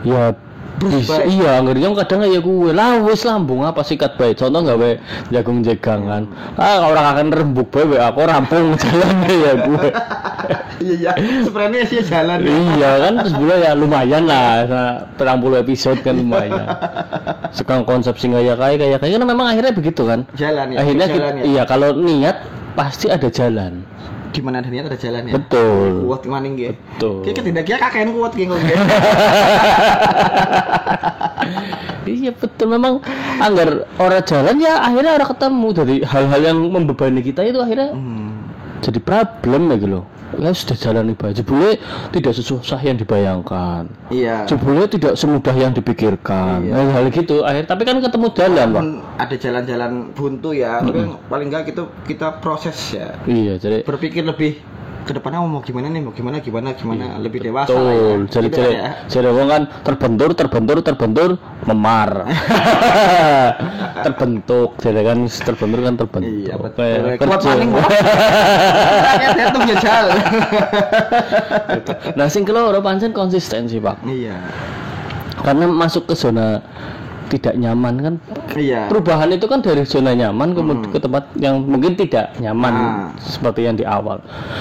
Ya 0.03 0.33
bisa 0.79 1.19
baik. 1.19 1.35
iya 1.35 1.59
nyong 1.59 1.99
kadang 1.99 2.23
ya 2.23 2.39
gue 2.39 2.71
lah 2.71 3.03
wis 3.03 3.27
lambung 3.27 3.67
apa 3.67 3.83
sikat 3.83 4.15
bae. 4.15 4.31
Contoh 4.31 4.63
gawe 4.63 4.91
jagung 5.29 5.59
jegangan. 5.61 6.31
Ah 6.55 6.79
orang 6.81 7.07
akan 7.13 7.27
rembuk 7.35 7.75
we, 7.75 7.99
aku 7.99 8.23
rampung 8.23 8.73
jalan 8.83 9.15
ya 9.27 9.53
gue. 9.59 9.89
Iya 10.79 10.95
iya, 10.95 11.43
sebenarnya 11.43 11.83
sih 11.91 11.99
jalan. 12.07 12.39
iya 12.47 12.91
kan 13.03 13.13
terus 13.21 13.35
bulan 13.35 13.59
ya 13.59 13.73
lumayan 13.75 14.25
lah 14.25 14.63
perang 15.19 15.43
puluh 15.43 15.59
episode 15.59 15.99
kan 16.01 16.15
lumayan 16.15 16.63
sekarang 17.51 17.83
konsep 17.83 18.15
singa 18.15 18.39
ya 18.39 18.55
kayak 18.55 18.79
kayak 18.79 18.99
kayak 19.03 19.19
kan 19.19 19.27
memang 19.27 19.51
akhirnya 19.51 19.75
begitu 19.75 20.07
kan 20.07 20.23
Jalan 20.39 20.73
ya. 20.73 20.79
akhirnya 20.79 21.07
jalan 21.11 21.19
kita- 21.35 21.35
ya. 21.35 21.45
iya 21.45 21.63
kalau 21.67 21.91
niat 21.99 22.37
pasti 22.79 23.11
ada 23.11 23.27
jalan 23.27 23.83
Di 24.28 24.40
mana 24.40 24.58
ada 24.58 24.68
niat 24.68 24.87
ada 24.87 24.97
jalan 24.97 25.25
ya. 25.25 25.32
betul 25.35 26.04
Kuat 26.04 26.23
maning 26.25 26.54
ya. 26.54 26.70
betul 26.73 27.25
Kayak 27.25 27.42
tidak 27.42 27.64
kira 27.64 27.78
kakek 27.80 28.11
kuat 28.11 28.32
kayak 28.32 28.49
ngono. 28.49 28.64
iya 32.08 32.30
betul 32.32 32.66
memang 32.68 33.00
anggar 33.38 33.68
orang 33.97 34.23
jalan 34.23 34.56
ya 34.58 34.80
akhirnya 34.80 35.12
orang 35.14 35.28
ketemu 35.28 35.68
dari 35.75 35.97
hal-hal 36.02 36.40
yang 36.42 36.58
membebani 36.62 37.20
kita 37.20 37.44
itu 37.44 37.58
akhirnya 37.58 37.92
Hmm. 37.92 38.49
jadi 38.80 38.99
problem 38.99 39.62
ya 39.68 39.76
gitu 39.76 39.88
loh 39.90 40.04
ya 40.38 40.50
sudah 40.54 40.76
jalan 40.78 41.11
ibadah 41.11 41.35
jebule 41.35 41.76
tidak 42.11 42.33
sesusah 42.33 42.78
yang 42.80 42.95
dibayangkan 42.95 43.90
Iya. 44.09 44.47
jebule 44.47 44.87
tidak 44.87 45.18
semudah 45.18 45.52
yang 45.52 45.75
dipikirkan 45.75 46.62
Iya. 46.62 46.95
hal 46.95 47.04
gitu 47.11 47.42
akhir 47.42 47.66
tapi 47.66 47.83
kan 47.83 47.99
ketemu 47.99 48.26
jalan 48.33 48.68
pak 48.71 48.83
ada 49.18 49.37
jalan-jalan 49.37 49.92
buntu 50.14 50.50
ya, 50.54 50.78
tapi 50.78 51.00
paling 51.26 51.47
enggak 51.50 51.68
kita 51.68 51.83
kita 52.07 52.38
proses 52.38 52.78
ya. 52.95 53.18
iya 53.26 53.59
jadi 53.59 53.83
Berpikir 53.83 54.23
lebih 54.23 54.62
ke 55.09 55.17
depannya 55.17 55.41
mau 55.41 55.65
gimana 55.65 55.88
nih, 55.88 56.05
mau 56.05 56.12
gimana 56.12 56.37
gimana 56.38 56.77
gimana 56.77 57.17
lebih 57.17 57.41
dewasa 57.41 57.73
lah 57.73 57.81
ya. 57.81 57.97
Iya, 57.97 58.12
betul 58.21 58.29
jadi 58.29 58.49
jadi 58.53 58.69
ya. 58.69 58.88
jadi 59.09 59.29
wong 59.33 59.49
kan 59.49 59.62
terbentur 59.81 60.31
terbentur 60.37 60.77
terbentur 60.85 61.31
memar 61.65 62.29
terbentuk 64.05 64.77
jadi 64.77 65.00
kan 65.00 65.19
terbentur 65.25 65.81
kan 65.81 65.95
terbentuk 65.97 66.29
Iya 66.45 66.55
betul. 66.55 67.17
Kuat. 67.25 67.41
Rakyat 69.00 69.37
itu 69.38 69.59
jajal. 69.73 70.07
nah 72.12 72.27
sing 72.29 72.45
keloro 72.45 72.79
pancen 72.79 73.11
konsisten 73.11 73.65
sih 73.65 73.81
pak 73.81 73.97
Iya. 74.05 74.37
karena 75.41 75.65
masuk 75.67 76.05
ke 76.05 76.15
zona 76.15 76.61
tidak 77.30 77.54
nyaman 77.54 77.94
kan 77.99 78.14
Iya. 78.52 78.88
perubahan 78.88 79.28
itu 79.28 79.44
kan 79.44 79.61
dari 79.61 79.85
zona 79.85 80.12
nyaman 80.12 80.50
kemudian 80.50 80.88
ke 80.88 80.99
tempat 80.99 81.28
yang 81.37 81.61
mungkin 81.61 81.94
tidak 81.94 82.32
nyaman 82.37 82.73
Nah. 82.73 83.08
seperti 83.16 83.64
yang 83.64 83.75
di 83.75 83.85
awal 83.85 84.18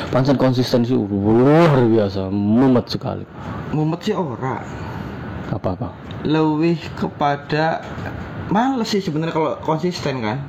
pancen 0.08 0.36
konsistensi 0.36 0.92
luar 0.92 1.72
biasa 1.82 2.28
mumet 2.28 2.86
sekali 2.86 3.24
Mumet 3.70 4.00
sih 4.02 4.12
ora. 4.12 4.62
apa 5.48 5.70
apa 5.74 5.90
Lebih 6.22 6.76
kepada 6.94 7.80
males 8.48 8.88
sih 8.88 9.00
sebenarnya 9.00 9.32
kalau 9.32 9.52
konsisten 9.62 10.20
kan. 10.20 10.44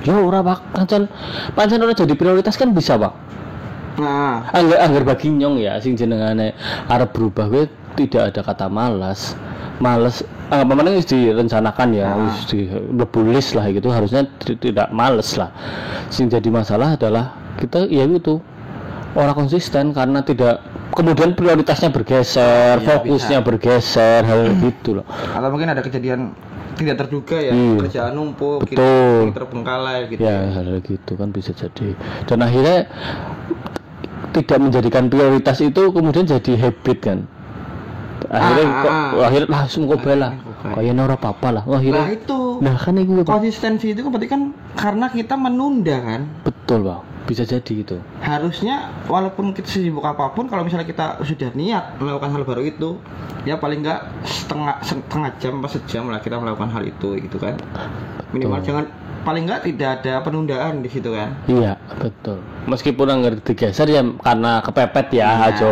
ya 0.00 0.14
ora 0.14 0.40
pak 0.40 0.62
pancen 0.70 1.10
pancen 1.52 1.78
ora 1.78 1.92
jadi 1.92 2.12
prioritas 2.12 2.54
kan 2.54 2.70
bisa 2.70 2.94
pak 2.94 3.14
Nah, 3.94 4.42
anggar 4.50 4.82
anggar 4.82 5.06
bagi 5.06 5.30
nyong 5.30 5.54
ya 5.56 5.78
sing 5.78 5.94
jenengane 5.94 6.50
arep 6.88 7.10
berubah 7.10 7.46
gue 7.46 7.70
tidak 7.94 8.34
ada 8.34 8.40
kata 8.42 8.66
malas 8.66 9.38
males 9.78 10.22
apa 10.50 10.70
mana 10.70 10.94
wis 10.94 11.06
direncanakan 11.06 11.88
ya 11.90 12.06
Ah. 12.10 12.18
wis 12.22 12.46
di 12.46 12.70
list 13.26 13.54
lah 13.54 13.66
gitu 13.66 13.90
harusnya 13.90 14.22
ti- 14.38 14.54
tidak 14.54 14.90
males 14.90 15.34
lah 15.34 15.50
sing 16.10 16.28
jadi 16.28 16.46
masalah 16.46 16.94
adalah 16.94 17.34
kita 17.58 17.86
ya 17.86 18.04
itu 18.04 18.38
orang 19.14 19.34
konsisten 19.34 19.90
karena 19.90 20.22
tidak 20.22 20.62
kemudian 20.94 21.34
prioritasnya 21.34 21.90
bergeser 21.90 22.78
Iya, 22.78 22.86
fokusnya 22.86 23.38
bergeser 23.42 24.22
hal 24.22 24.54
gitu 24.60 25.02
loh 25.02 25.06
atau 25.06 25.48
mungkin 25.50 25.70
ada 25.70 25.82
kejadian 25.82 26.34
tidak 26.74 27.06
terduga 27.06 27.38
ya, 27.38 27.54
Iya. 27.54 27.78
kerjaan 27.86 28.12
numpuk, 28.14 28.66
Betul. 28.66 29.30
kita 29.30 29.38
terbengkalai 29.38 30.10
gitu. 30.10 30.18
ya 30.20 30.50
hal 30.50 30.82
gitu 30.82 31.12
kan 31.14 31.30
bisa 31.30 31.54
jadi 31.54 31.94
dan 32.26 32.38
akhirnya 32.42 32.90
tidak 34.34 34.58
menjadikan 34.58 35.06
prioritas 35.06 35.62
itu 35.62 35.82
kemudian 35.90 36.26
jadi 36.26 36.52
habit 36.60 36.98
kan 37.00 37.18
akhirnya 38.34 38.66
Ah, 38.66 38.82
kok 38.82 38.90
ah, 38.90 38.98
ah. 39.14 39.26
akhirnya 39.30 39.48
langsung 39.48 39.82
kok 39.86 40.00
bela 40.02 40.28
kayaknya 40.74 41.02
ora 41.06 41.16
apa-apa 41.16 41.48
lah 41.54 41.62
akhirnya 41.64 42.02
Nah 42.02 42.10
itu 42.10 42.40
nah 42.58 42.74
kan 42.74 42.98
itu 42.98 43.22
konsistensi 43.22 43.86
itu 43.94 44.00
kan 44.02 44.10
berarti 44.10 44.28
kan 44.28 44.42
karena 44.74 45.06
kita 45.06 45.34
menunda 45.38 45.96
kan. 46.02 46.20
betul 46.42 46.82
bang 46.82 47.02
bisa 47.24 47.42
jadi 47.48 47.72
gitu 47.72 47.96
Harusnya 48.20 48.92
walaupun 49.08 49.56
kita 49.56 49.64
sibuk 49.64 50.04
apa 50.04 50.36
pun, 50.36 50.44
kalau 50.44 50.60
misalnya 50.60 50.84
kita 50.84 51.24
sudah 51.24 51.56
niat 51.56 51.96
melakukan 51.96 52.36
hal 52.36 52.44
baru 52.44 52.60
itu, 52.68 53.00
ya 53.48 53.56
paling 53.56 53.80
enggak 53.80 54.12
setengah 54.28 54.76
setengah 54.84 55.32
jam 55.40 55.64
pas 55.64 55.72
sejam 55.72 56.04
lah 56.12 56.20
kita 56.20 56.36
melakukan 56.36 56.68
hal 56.68 56.84
itu 56.84 57.16
gitu 57.16 57.40
kan. 57.40 57.56
Minimal 58.36 58.60
Betul. 58.60 58.68
jangan 58.68 58.84
paling 59.24 59.44
enggak 59.44 59.64
tidak 59.64 59.88
ada 59.98 60.20
penundaan 60.20 60.78
di 60.78 60.88
situ 60.88 61.08
kan. 61.08 61.32
Iya, 61.44 61.74
betul. 61.96 62.38
Meskipun 62.64 63.08
anggar 63.08 63.34
digeser 63.36 63.88
ya 63.88 64.04
karena 64.20 64.60
kepepet 64.60 65.06
ya 65.10 65.26
Iya. 65.26 65.48
aja. 65.48 65.68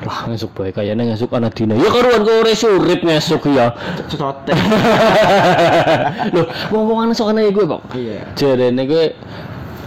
Wah, 0.00 0.18
ngesuk 0.26 0.50
bae 0.52 0.70
kayaknya 0.70 1.10
ngesuk 1.10 1.30
ana 1.30 1.48
dina. 1.48 1.74
Ya 1.74 1.88
karuan 1.88 2.22
kok 2.22 2.34
ora 2.36 2.50
iso 2.50 2.70
urip 2.72 3.02
ngesuk 3.02 3.50
ya. 3.50 3.74
Cecotek. 4.06 4.54
Loh, 6.34 6.46
ngomong 6.70 7.08
ngesuk 7.08 7.26
ana 7.26 7.44
gue, 7.44 7.64
Pak. 7.64 7.80
iya. 7.94 8.22
Jarene 8.34 8.82
gue 8.84 9.04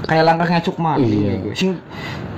Kayak 0.03 0.23
langkah 0.23 0.47
ngesuk 0.49 0.77
mati 0.77 1.07
Iya. 1.09 1.31
gue. 1.41 1.53
Sing 1.53 1.69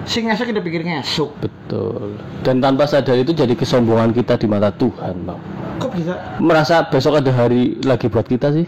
sing 0.06 0.26
ngesuk 0.26 0.50
udah 0.50 0.64
pikir 0.64 0.82
ngesuk. 0.82 1.30
betul. 1.38 2.18
Dan 2.42 2.58
tanpa 2.60 2.86
sadar 2.86 3.14
itu 3.16 3.30
jadi 3.30 3.54
kesombongan 3.54 4.10
kita 4.10 4.36
di 4.36 4.46
mata 4.46 4.72
Tuhan, 4.72 5.22
Bang. 5.22 5.38
Kok 5.78 5.92
bisa? 5.94 6.14
Merasa 6.38 6.84
besok 6.84 7.18
ada 7.18 7.30
hari 7.30 7.78
lagi 7.82 8.08
buat 8.08 8.26
kita 8.26 8.50
sih? 8.52 8.66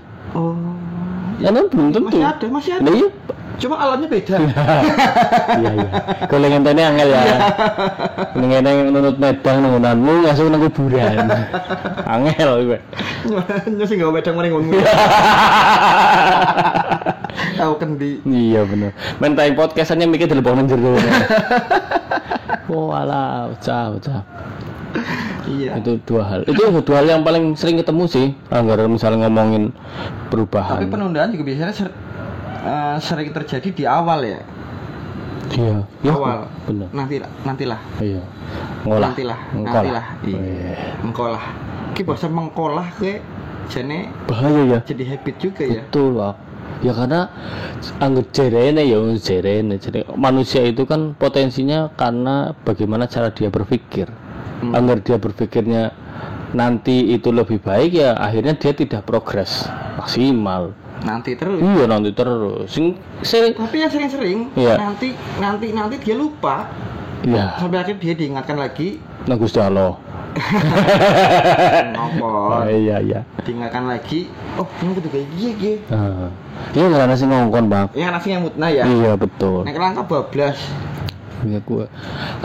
Ya 1.41 1.49
kan 1.49 1.65
belum 1.73 1.89
tentu. 1.89 2.07
Masih 2.13 2.25
ada, 2.29 2.45
masih 2.47 2.71
ada. 2.77 2.85
Nah, 2.85 2.93
iya. 2.93 3.09
Cuma 3.61 3.77
alatnya 3.77 4.07
beda. 4.09 4.37
iya 5.61 5.71
iya. 5.77 5.89
Kalau 6.25 6.45
ngenteni 6.49 6.81
angel 6.81 7.09
ya. 7.13 7.23
Ngene 8.33 8.71
nunut 8.89 9.17
medang 9.21 9.57
nungunanmu 9.61 10.25
ngasuk 10.25 10.49
nang 10.49 10.61
kuburan. 10.65 11.29
angel 12.13 12.49
gue. 12.65 12.79
Nyusi 13.69 13.93
nggak 14.01 14.13
wedang 14.17 14.33
mending 14.37 14.53
ngomong. 14.57 14.81
Tahu 17.57 17.73
kendi. 17.81 18.21
Iya 18.25 18.65
bener. 18.65 18.97
Main 19.21 19.37
time 19.37 19.53
podcastannya 19.53 20.09
mikir 20.09 20.25
telepon 20.25 20.61
nang 20.61 20.65
jero. 20.65 20.97
Oh 22.71 22.89
alah, 22.95 23.51
bocah, 23.51 23.85
bocah. 23.93 24.21
Iya. 25.49 25.81
Itu 25.81 25.97
dua 26.05 26.23
hal. 26.27 26.39
Itu 26.45 26.61
dua 26.85 26.97
hal 27.01 27.07
yang 27.09 27.23
paling 27.25 27.57
sering 27.57 27.81
ketemu 27.81 28.03
sih. 28.05 28.27
Anggar 28.53 28.81
misalnya 28.85 29.25
ngomongin 29.27 29.73
perubahan. 30.29 30.81
Tapi 30.81 30.87
penundaan 30.89 31.33
juga 31.33 31.43
biasanya 31.49 31.73
ser- 31.73 31.97
eh, 32.61 32.97
sering 33.01 33.29
terjadi 33.33 33.69
di 33.73 33.83
awal 33.89 34.21
ya. 34.21 34.39
Iya. 35.51 35.77
Ya, 36.05 36.13
awal. 36.15 36.47
Bener. 36.69 36.87
Nanti 36.93 37.15
nantilah. 37.43 37.79
Iya. 37.99 38.21
Ngolah. 38.87 39.09
Nantilah. 39.11 39.39
Ngolah. 39.51 39.73
Nantilah. 39.73 40.05
Iya. 40.23 40.39
Iya. 40.39 40.73
Mengkolah. 41.03 41.43
Ki 41.91 42.01
bahasa 42.07 42.31
mengkolah 42.31 42.87
ke 42.95 43.19
jane 43.67 44.07
Bahaya 44.27 44.61
ya. 44.67 44.79
jadi 44.83 45.03
habit 45.15 45.35
juga 45.41 45.63
ya. 45.67 45.83
Betul, 45.87 46.15
Pak. 46.15 46.35
Ya 46.81 46.97
karena 46.97 47.29
anggap 48.01 48.25
jerene 48.33 48.81
ya 48.81 48.97
jerene. 49.19 49.75
Jadi 49.77 50.07
manusia 50.17 50.65
itu 50.65 50.87
kan 50.89 51.13
potensinya 51.13 51.91
karena 51.93 52.57
bagaimana 52.65 53.05
cara 53.05 53.29
dia 53.29 53.51
berpikir. 53.53 54.09
Hmm. 54.61 54.73
Agar 54.73 55.01
dia 55.01 55.17
berpikirnya 55.17 55.89
nanti 56.51 57.09
itu 57.09 57.29
lebih 57.29 57.57
baik 57.57 57.91
ya 57.91 58.13
akhirnya 58.13 58.53
dia 58.53 58.71
tidak 58.71 59.01
progres 59.03 59.65
maksimal. 59.95 60.71
Nanti 61.01 61.33
terus. 61.33 61.57
Iya 61.57 61.85
nanti 61.85 62.13
terus. 62.13 62.69
Sing 62.69 62.93
sing 63.21 63.57
Tapi 63.57 63.75
yang 63.77 63.89
sering-sering 63.89 64.39
Iya. 64.53 64.77
nanti 64.77 65.17
nanti 65.37 65.71
nanti 65.71 65.95
dia 65.97 66.13
lupa 66.13 66.69
ya 67.21 67.57
sampai 67.57 67.77
akhirnya 67.79 67.99
dia 67.99 68.13
diingatkan 68.15 68.57
lagi 68.57 69.01
nang 69.25 69.37
Gusti 69.37 69.57
Allah. 69.57 69.97
Ah, 72.51 72.67
iya 72.67 72.97
iya. 72.99 73.19
diingatkan 73.41 73.83
lagi 73.83 74.27
oh 74.55 74.67
ini 74.79 74.91
kudu 74.95 75.09
kayak 75.09 75.27
gini 75.33 75.51
gini 75.55 75.75
Ah. 75.89 76.29
Iya 76.71 76.87
karena 76.87 77.15
sih 77.15 77.25
ngongkon, 77.25 77.65
Bang. 77.67 77.87
ya 77.91 78.13
nasi 78.13 78.31
yang 78.31 78.45
mutna 78.45 78.67
ya 78.69 78.85
Iya 78.85 79.17
betul. 79.17 79.65
Nek 79.65 79.75
langkah 79.75 80.05
bablas 80.05 80.55
Ya 81.49 81.57
gua. 81.65 81.89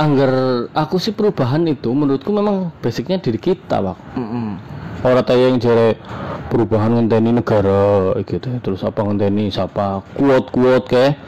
Angger 0.00 0.32
aku 0.72 0.96
sih 0.96 1.12
perubahan 1.12 1.68
itu 1.68 1.92
menurutku 1.92 2.32
memang 2.32 2.72
basicnya 2.80 3.20
diri 3.20 3.36
kita, 3.36 3.82
Pak. 3.82 3.96
Mm-mm. 4.16 4.56
Orang 5.04 5.24
tanya 5.28 5.52
yang 5.52 5.60
jere 5.60 6.00
perubahan 6.46 6.94
ngenteni 6.94 7.34
negara 7.34 8.14
gitu 8.22 8.46
terus 8.62 8.86
apa 8.86 9.02
ngenteni 9.02 9.50
siapa 9.50 10.06
kuat 10.14 10.46
kuat 10.54 10.86
kayak 10.86 11.18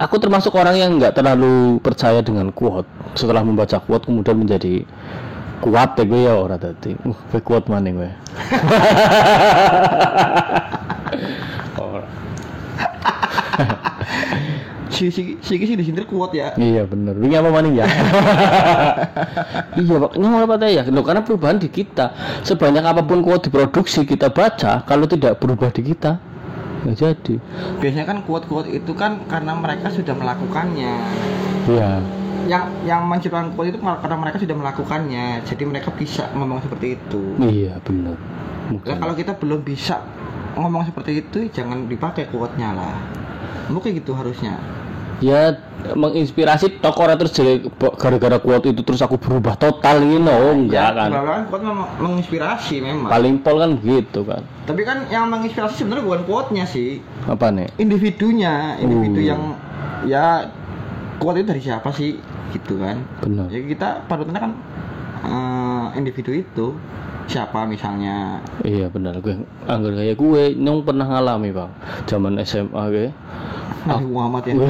aku 0.00 0.16
termasuk 0.16 0.56
orang 0.56 0.80
yang 0.80 0.96
nggak 0.96 1.12
terlalu 1.12 1.76
percaya 1.84 2.24
dengan 2.24 2.48
kuat 2.50 2.88
setelah 3.14 3.44
membaca 3.44 3.78
kuat 3.84 4.08
kemudian 4.08 4.40
menjadi 4.40 4.80
kuat 5.60 5.92
ya 6.00 6.04
gue 6.08 6.20
ya 6.24 6.34
orang 6.40 6.60
tadi 6.60 6.96
uh 7.04 7.18
gue 7.30 7.40
kuat 7.40 7.68
mana 7.68 7.92
gue. 7.92 8.04
si 14.94 15.10
si 15.10 15.36
si 15.42 15.54
si 15.58 15.74
disindir 15.74 16.06
kuat 16.06 16.30
ya 16.30 16.54
Iya 16.54 16.86
bener. 16.86 17.18
Ini 17.18 17.34
apa 17.34 17.50
maning 17.50 17.74
ya? 17.74 17.86
iya 19.82 19.94
pak. 19.98 20.10
Ini 20.14 20.24
apa 20.24 20.54
ya? 20.70 20.82
Loh, 20.88 21.02
karena 21.02 21.20
perubahan 21.26 21.58
di 21.58 21.68
kita. 21.68 22.14
Sebanyak 22.46 22.84
apa 22.86 23.02
pun 23.02 23.20
kuat 23.20 23.44
diproduksi 23.44 24.06
kita 24.06 24.30
baca, 24.30 24.86
kalau 24.86 25.04
tidak 25.10 25.42
berubah 25.42 25.74
di 25.74 25.82
kita, 25.82 26.22
nggak 26.84 26.96
jadi. 26.96 27.34
biasanya 27.80 28.06
kan 28.06 28.18
kuat-kuat 28.28 28.68
itu 28.68 28.92
kan 28.92 29.24
karena 29.26 29.56
mereka 29.56 29.88
sudah 29.88 30.12
melakukannya 30.12 30.92
Iya. 31.64 32.04
yang 32.44 32.64
yang 32.84 33.08
menciptakan 33.08 33.56
kuat 33.56 33.72
itu 33.72 33.80
karena 33.80 34.16
mereka 34.20 34.36
sudah 34.36 34.52
melakukannya 34.52 35.26
jadi 35.48 35.64
mereka 35.64 35.88
bisa 35.96 36.28
ngomong 36.36 36.60
seperti 36.60 37.00
itu 37.00 37.22
Iya 37.40 37.80
bener. 37.80 38.20
Nah, 38.84 38.96
kalau 39.00 39.16
kita 39.16 39.32
belum 39.40 39.64
bisa 39.64 40.04
ngomong 40.60 40.84
seperti 40.84 41.24
itu 41.24 41.48
jangan 41.56 41.88
dipakai 41.88 42.28
kuatnya 42.28 42.76
lah 42.76 42.96
mungkin 43.68 43.94
gitu 43.94 44.12
harusnya 44.12 44.56
Ya 45.22 45.56
menginspirasi 45.94 46.82
tok 46.82 46.98
orang 46.98 47.16
terus 47.16 47.32
jadi 47.32 47.62
gara-gara 47.96 48.34
kuat 48.42 48.66
itu 48.66 48.82
terus 48.82 48.98
aku 48.98 49.14
berubah 49.14 49.54
total 49.54 50.02
ini 50.02 50.18
oh 50.20 50.52
enggak 50.52 50.90
kan. 50.90 51.08
bahkan 51.08 51.42
kuat 51.46 51.62
memang 51.62 51.88
menginspirasi 52.02 52.82
memang 52.82 53.08
Paling 53.08 53.38
pol 53.40 53.62
kan 53.62 53.78
gitu 53.78 54.26
kan. 54.26 54.42
tapi 54.66 54.82
kan 54.82 55.06
yang 55.08 55.30
menginspirasi 55.30 55.80
sebenarnya 55.80 56.04
bukan 56.04 56.22
kuatnya 56.26 56.64
sih 56.66 56.98
Apa 57.24 57.54
nih? 57.54 57.70
individunya 57.78 58.74
individu 58.76 59.22
Uh. 59.22 59.24
yang 59.24 59.42
ya 60.04 60.50
kuat 61.22 61.38
itu 61.38 61.46
dari 61.46 61.62
siapa 61.62 61.94
sih 61.94 62.18
gitu 62.50 62.82
kan 62.82 62.98
Bener. 63.22 63.46
jadi 63.48 63.64
kita 63.70 63.88
panutannya 64.04 64.40
kan 64.40 64.52
eh, 65.22 65.86
individu 65.94 66.34
itu 66.34 66.74
siapa 67.24 67.64
misalnya 67.64 68.40
Iya 68.62 68.92
benar 68.92 69.16
gue 69.20 69.40
anggar 69.64 69.96
kayak 69.96 70.16
gue 70.20 70.42
nyong 70.60 70.84
pernah 70.84 71.06
ngalami 71.08 71.50
bang 71.50 71.70
zaman 72.04 72.36
SMA 72.44 72.82
gue 72.92 73.08
Nabi 73.84 74.06
Muhammad 74.08 74.42
ya 74.48 74.54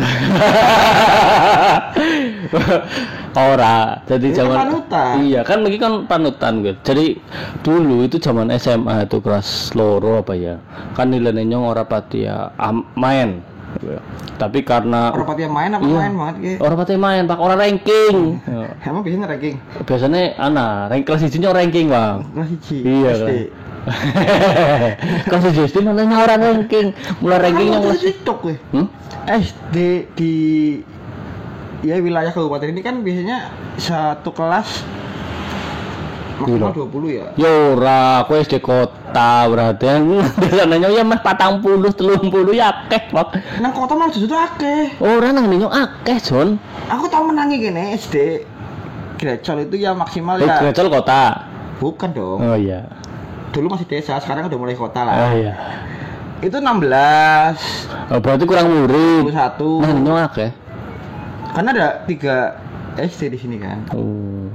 Ora, 3.34 3.98
jadi 4.06 4.30
Itu 4.30 4.38
zaman 4.46 4.56
panutan. 4.62 5.14
Iya, 5.26 5.40
kan 5.42 5.66
lagi 5.66 5.74
kan 5.74 6.06
panutan 6.06 6.62
gitu. 6.62 6.78
Jadi 6.86 7.18
dulu 7.66 8.06
itu 8.06 8.22
zaman 8.22 8.46
SMA 8.54 9.10
itu 9.10 9.18
kelas 9.18 9.74
loro 9.74 10.22
apa 10.22 10.38
ya? 10.38 10.62
Kan 10.94 11.10
nilainya 11.10 11.42
nyong 11.42 11.66
ora 11.66 11.82
pati 11.82 12.30
ya 12.30 12.54
am- 12.54 12.86
main. 12.94 13.42
Gitu 13.74 13.86
ya. 13.90 14.00
Tapi 14.34 14.58
karena 14.60 15.10
orang 15.10 15.26
pati 15.26 15.42
main 15.44 15.70
apa 15.70 15.82
Iya. 15.82 15.96
main 15.96 16.12
banget 16.12 16.36
gitu 16.38 16.58
ora 16.60 16.74
pati 16.74 16.94
main, 16.94 17.22
Pak, 17.24 17.38
ora 17.38 17.54
ranking. 17.54 18.16
Ya. 18.40 18.66
emang 18.84 19.02
biasanya 19.02 19.26
ranking 19.28 19.56
Biasanya 19.80 20.20
ana, 20.36 20.66
rank 20.86 21.02
kelas 21.04 21.22
1 21.22 21.36
nyong 21.36 21.54
ranking, 21.54 21.86
Bang. 21.88 22.16
kelas 22.30 22.48
hiji 22.50 22.76
Iya 22.80 23.10
SD. 23.12 23.30
kan. 23.30 23.42
kelas 25.24 25.42
1 25.46 25.66
SD 25.66 25.76
mana 25.86 26.02
ora 26.16 26.34
ranking. 26.34 26.86
Mulai 27.18 27.38
ranking 27.42 27.68
waktu 27.70 27.88
kelas 27.88 28.02
TikTok 28.02 28.38
weh 28.42 28.58
Hmm? 28.70 28.86
SD 29.24 29.76
di 30.12 30.32
ya 31.80 31.96
wilayah 31.96 32.28
kabupaten 32.28 32.70
ini 32.70 32.80
kan 32.80 33.00
biasanya 33.00 33.48
satu 33.76 34.32
kelas 34.32 34.84
maksimal 36.44 36.70
20 36.70 37.08
ya 37.10 37.26
Yo 37.34 37.52
ora, 37.72 38.00
aku 38.20 38.36
SD 38.36 38.60
kota 38.60 39.02
berarti 39.46 39.86
biasanya 40.36 40.88
ya 40.88 41.02
mas 41.02 41.18
patang 41.18 41.58
puluh 41.58 41.90
telung 41.90 42.28
puluh 42.28 42.52
ya 42.52 42.68
akeh 42.70 43.08
pak. 43.08 43.28
nang 43.58 43.70
kota 43.70 43.92
malah 43.92 44.10
justru 44.10 44.32
akeh 44.32 44.94
Ora 44.98 45.30
nang 45.30 45.46
ninyo 45.46 45.66
akeh 45.66 46.20
Jon. 46.20 46.60
aku 46.86 47.04
tau 47.06 47.24
menangi 47.24 47.58
gini 47.58 47.94
SD 47.94 48.44
Grecol 49.14 49.64
itu 49.64 49.76
ya 49.78 49.92
maksimal 49.92 50.36
Eh, 50.36 50.44
ya 50.44 50.60
Grecol 50.60 50.88
kota. 50.88 51.48
bukan 51.76 52.10
dong 52.10 52.38
Oh 52.40 52.54
iya. 52.54 52.84
dulu 53.50 53.70
masih 53.70 53.86
desa 53.86 54.18
sekarang 54.18 54.46
udah 54.46 54.58
mulai 54.58 54.74
kota 54.74 55.00
Oh 55.00 55.06
lah 55.06 55.30
iya. 55.32 55.52
itu 56.38 56.54
16 56.54 58.12
Oh, 58.12 58.18
berarti 58.18 58.44
kurang 58.44 58.68
murid. 58.68 59.24
21 59.26 59.80
Nang 59.80 59.92
ninyo 59.96 60.14
akeh. 60.20 60.50
karena 61.50 61.68
ada 61.70 61.88
tiga 62.04 62.58
SD 62.94 63.30
di 63.30 63.38
sini 63.38 63.56
kan 63.56 63.78
Oh. 63.90 64.50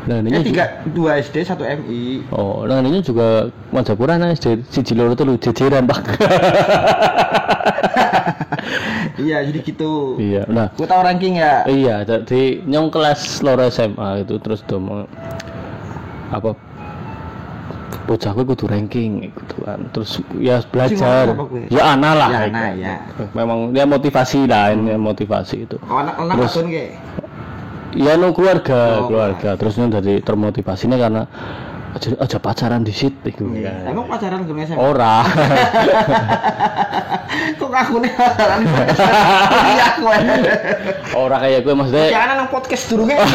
Nah, 0.00 0.16
eh 0.16 0.22
ninyo 0.22 0.40
tiga 0.40 0.64
juga- 0.64 0.70
dua 0.90 1.10
SD 1.18 1.36
satu 1.44 1.62
MI 1.62 2.24
Oh, 2.30 2.64
ninyo 2.64 3.00
juga 3.00 3.26
Majapura 3.68 4.16
nang 4.16 4.30
SD 4.30 4.64
siji 4.66 4.92
loro 4.92 5.12
telu 5.12 5.36
jejeran, 5.36 5.84
Pak. 5.84 6.00
iya 9.20 9.44
jadi 9.44 9.58
gitu 9.60 10.16
iya. 10.16 10.42
Nah, 10.46 10.72
gue 10.72 10.86
tahu 10.86 11.00
ranking 11.00 11.36
ya 11.36 11.64
Iya, 11.64 12.02
jadi 12.02 12.64
nyong 12.64 12.88
kelas 12.88 13.20
loro 13.40 13.68
SMA 13.68 14.24
itu 14.24 14.40
terus 14.40 14.64
dong 14.64 15.04
apa 16.30 16.54
bocah 18.00 18.32
gue 18.32 18.42
kudu 18.44 18.66
ranking 18.66 19.30
gitu 19.30 19.62
kan. 19.62 19.86
Terus 19.92 20.18
ya 20.34 20.58
belajar. 20.64 21.30
Ya 21.70 21.94
ana 21.94 22.10
lah. 22.16 22.28
Ya, 22.28 22.40
ana, 22.48 22.64
ya. 22.74 22.94
Memang 23.30 23.70
dia 23.70 23.86
motivasi 23.86 24.50
lah, 24.50 24.74
ini 24.74 24.98
motivasi 24.98 25.62
itu. 25.62 25.76
oh, 25.80 25.94
anak 25.96 26.18
anak 26.18 26.34
Terus- 26.34 26.54
Terus, 26.58 26.66
kayak 26.66 26.90
Ya 27.92 28.14
no 28.14 28.30
keluarga, 28.30 29.02
Oh, 29.02 29.10
keluarga. 29.10 29.58
Terus 29.58 29.74
nyong 29.74 29.90
dari 29.90 30.14
termotivasinya 30.20 30.94
karena 30.94 31.22
aja, 31.90 32.14
aja 32.16 32.38
pacaran 32.38 32.86
di 32.86 32.94
situ 32.94 33.18
gitu 33.24 33.42
Iya. 33.50 33.82
kan. 33.82 33.90
emang 33.90 34.06
pacaran 34.06 34.46
ke 34.46 34.52
SMA 34.62 34.78
Ora. 34.78 35.26
Kok 37.58 37.66
aku 37.82 37.96
nih 37.98 38.12
Iya 39.66 39.84
aku. 39.90 40.04
Orang 41.16 41.40
kayak 41.40 41.60
gue 41.60 41.74
maksudnya 41.74 42.06
Jangan 42.08 42.34
nang 42.36 42.48
podcast 42.48 42.84
durunge 42.86 43.14
ya. 43.18 43.26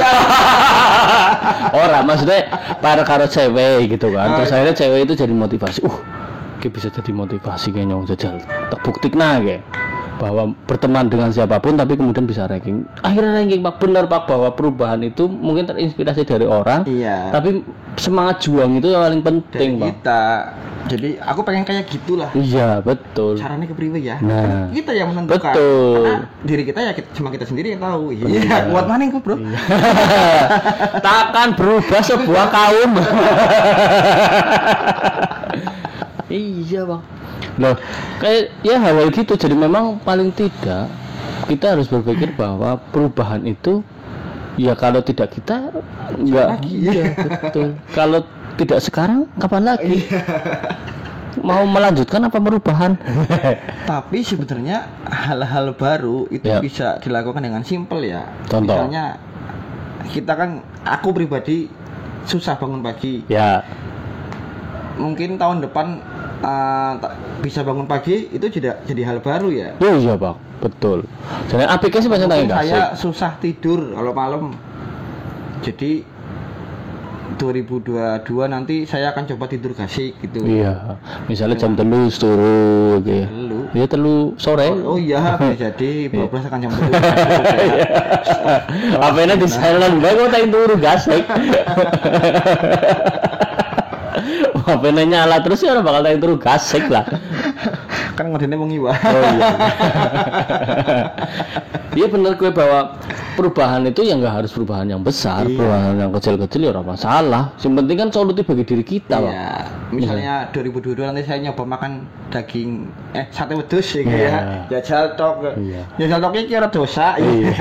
Orang 1.72 2.04
maksudnya 2.06 2.40
para 2.80 3.04
karo 3.04 3.28
cewek 3.28 3.92
gitu 3.92 4.08
kan. 4.12 4.28
Oh, 4.32 4.36
Terus 4.40 4.50
iya. 4.50 4.56
akhirnya 4.62 4.76
cewek 4.76 5.00
itu 5.04 5.14
jadi 5.18 5.34
motivasi. 5.36 5.80
Uh, 5.84 5.98
kayak 6.60 6.72
bisa 6.74 6.88
jadi 6.90 7.12
motivasi 7.12 7.68
kayak 7.70 7.88
nyong 7.88 8.08
jajal. 8.08 8.40
Tak 8.72 8.80
buktikna 8.82 9.44
kayak 9.44 9.62
bahwa 10.16 10.56
berteman 10.64 11.12
dengan 11.12 11.28
siapa 11.28 11.60
pun 11.60 11.76
tapi 11.76 12.00
kemudian 12.00 12.24
bisa 12.24 12.48
ranking. 12.48 12.88
Akhirnya 13.04 13.36
ranking 13.36 13.60
Pak 13.60 13.84
benar 13.84 14.08
Pak 14.08 14.32
bahwa 14.32 14.50
perubahan 14.56 15.04
itu 15.04 15.28
mungkin 15.28 15.68
terinspirasi 15.68 16.24
dari 16.24 16.48
orang. 16.48 16.88
Iya. 16.88 17.36
Tapi 17.36 17.64
semangat 18.00 18.40
juang 18.42 18.80
itu 18.80 18.88
yang 18.88 19.04
paling 19.04 19.22
Dari 19.22 19.28
penting, 19.28 19.70
Pak. 19.76 19.88
kita. 19.92 20.24
Jadi 20.86 21.10
aku 21.18 21.42
pengen 21.42 21.66
kayak 21.66 21.90
gitulah. 21.90 22.30
Iya, 22.32 22.78
betul. 22.80 23.42
Caranya 23.42 23.66
kepriwe 23.66 23.98
ya? 23.98 24.22
Nah. 24.22 24.70
Kita 24.70 24.94
yang 24.94 25.12
menentukan. 25.12 25.52
Betul. 25.52 26.04
Karena 26.06 26.30
diri 26.46 26.64
kita 26.64 26.80
ya 26.80 26.94
kita- 26.94 27.12
cuma 27.12 27.34
kita 27.34 27.46
sendiri 27.50 27.74
yang 27.74 27.82
tahu. 27.82 28.14
Iya, 28.14 28.70
kuat 28.70 28.86
mana 28.86 29.10
kok, 29.10 29.22
Bro? 29.26 29.36
Takkan 31.10 31.58
berubah 31.58 32.02
sebuah 32.06 32.46
kaum. 32.54 32.92
iya 36.30 36.82
bang. 36.86 37.02
Loh, 37.56 37.76
kayak 38.20 38.52
ya 38.62 38.76
hal 38.78 39.00
gitu. 39.10 39.34
Jadi 39.36 39.56
memang 39.56 40.00
paling 40.04 40.32
tidak 40.32 40.92
kita 41.46 41.78
harus 41.78 41.88
berpikir 41.88 42.34
bahwa 42.34 42.76
perubahan 42.92 43.46
itu 43.46 43.80
ya 44.56 44.74
kalau 44.74 45.00
tidak 45.00 45.32
kita 45.32 45.72
nggak 46.16 46.64
iya 46.66 47.12
betul. 47.44 47.76
Kalau 47.92 48.24
tidak 48.56 48.80
sekarang 48.84 49.28
kapan 49.38 49.64
lagi? 49.68 50.04
Mau 51.44 51.68
melanjutkan 51.68 52.24
apa 52.24 52.40
perubahan? 52.40 52.96
Tapi 53.92 54.24
sebenarnya 54.24 54.88
hal-hal 55.04 55.76
baru 55.76 56.32
itu 56.32 56.48
Ya. 56.48 56.64
bisa 56.64 56.96
dilakukan 57.04 57.44
dengan 57.44 57.60
simpel 57.62 58.08
ya. 58.08 58.24
Contoh. 58.48 58.72
Misalnya 58.72 59.20
kita 60.08 60.32
kan 60.32 60.50
aku 60.88 61.12
pribadi 61.12 61.68
susah 62.24 62.56
bangun 62.56 62.80
pagi. 62.80 63.28
ya, 63.28 63.60
Mungkin 64.96 65.36
tahun 65.36 65.60
depan 65.60 66.00
tak- 66.42 67.16
bisa 67.42 67.62
bangun 67.62 67.86
pagi 67.86 68.28
itu 68.32 68.48
tidak 68.50 68.82
jadi 68.84 69.02
hal 69.08 69.18
baru 69.24 69.50
ya. 69.54 69.70
oh 69.78 69.96
iya 69.96 70.14
bang, 70.18 70.36
betul. 70.60 71.06
Jadi 71.48 71.64
aplikasi 71.64 72.10
banyak 72.10 72.28
tanya 72.28 72.56
saya 72.60 72.84
susah 72.98 73.38
tidur 73.40 73.94
kalau 73.94 74.12
malam. 74.12 74.44
Jadi 75.64 76.04
2022 77.36 78.24
nanti 78.48 78.88
saya 78.88 79.12
akan 79.12 79.28
coba 79.36 79.52
tidur 79.52 79.76
gasik 79.76 80.16
gitu. 80.24 80.40
Iya, 80.46 80.96
misalnya 81.28 81.60
jam 81.60 81.76
telu 81.76 82.08
turu 82.14 83.02
gitu. 83.04 83.28
Telu. 83.28 83.60
Iya 83.76 83.86
telu 83.92 84.16
sore. 84.40 84.72
Oh, 84.72 84.96
oh 84.96 85.00
iya, 85.00 85.36
bisa 85.52 85.68
jadi 85.74 86.08
12 86.08 86.32
akan 86.32 86.60
jam 86.64 86.72
10. 86.72 86.96
Apa 89.10 89.20
ini 89.20 89.36
di 89.36 89.48
silent 89.52 90.00
bae 90.00 90.16
kok 90.16 90.32
tak 90.32 90.48
turu 90.48 90.76
gasek. 90.80 91.24
Ini 94.66 95.04
nyala 95.06 95.42
terus 95.46 95.62
ya 95.62 95.74
orang 95.78 95.86
bakal 95.86 96.02
tak 96.04 96.18
turu 96.18 96.36
gasek 96.40 96.86
lah. 96.90 97.06
kan 98.16 98.32
ngodene 98.32 98.56
wong 98.56 98.72
iwa. 98.72 98.92
Oh 98.96 99.24
iya. 99.36 99.50
Iya 101.96 102.12
bener 102.12 102.36
gue 102.36 102.52
bahwa 102.52 103.00
perubahan 103.40 103.88
itu 103.88 104.04
ya 104.04 104.20
nggak 104.20 104.44
harus 104.44 104.52
perubahan 104.52 104.88
yang 104.88 105.00
besar, 105.00 105.48
Iya. 105.48 105.56
perubahan 105.56 105.96
yang 105.96 106.12
kecil-kecil 106.12 106.60
ya 106.68 106.70
orang 106.76 106.88
masalah. 106.92 107.44
Yang 107.64 107.74
penting 107.80 107.98
kan 108.00 108.10
solutif 108.12 108.44
bagi 108.48 108.64
diri 108.68 108.84
kita, 108.84 109.16
Pak. 109.20 109.32
Iya, 109.86 109.94
misalnya 109.94 110.36
2022 110.50 110.98
nanti 111.06 111.22
saya 111.30 111.40
nyoba 111.46 111.62
makan 111.62 111.92
daging 112.34 112.90
eh 113.14 113.30
sate 113.30 113.54
wedhus 113.54 113.86
ya 113.94 114.02
Iya. 114.02 114.18
ya. 114.18 114.40
Jajal 114.74 115.14
tok. 115.14 115.54
Iya. 115.54 115.82
Jajal 116.02 116.20
toknya 116.26 116.44
kira 116.50 116.68
dosa. 116.74 117.08
Iya. 117.22 117.54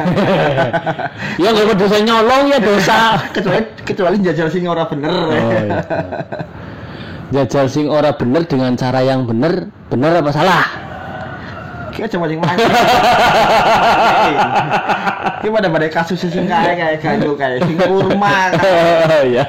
ya 1.43 1.49
nggak 1.53 1.67
ada 1.69 1.75
dosa 1.77 1.97
nyolong 2.01 2.45
ya 2.49 2.59
dosa. 2.65 2.99
kecuali 3.29 3.61
kecuali 3.85 4.17
jajal 4.25 4.49
sing 4.49 4.65
ora 4.65 4.89
bener. 4.89 5.11
Oh, 5.13 5.31
iya. 5.37 5.81
Jajal 7.33 7.67
sing 7.69 7.87
ora 7.93 8.17
bener 8.17 8.49
dengan 8.49 8.73
cara 8.73 9.05
yang 9.05 9.29
bener, 9.29 9.69
bener 9.93 10.25
apa 10.25 10.31
salah? 10.33 10.65
Kita 11.95 12.07
coba 12.11 12.27
sing 12.27 12.41
main. 12.43 12.59
Ini 15.45 15.49
pada 15.53 15.69
pada 15.69 15.87
kasus 15.93 16.19
sing 16.25 16.47
kayak 16.49 16.75
kayak 16.75 16.97
gaduh 17.01 17.35
kayak 17.39 17.63
sing 17.63 17.77
kurma. 17.79 18.51
Oh 18.55 19.23
iya. 19.23 19.45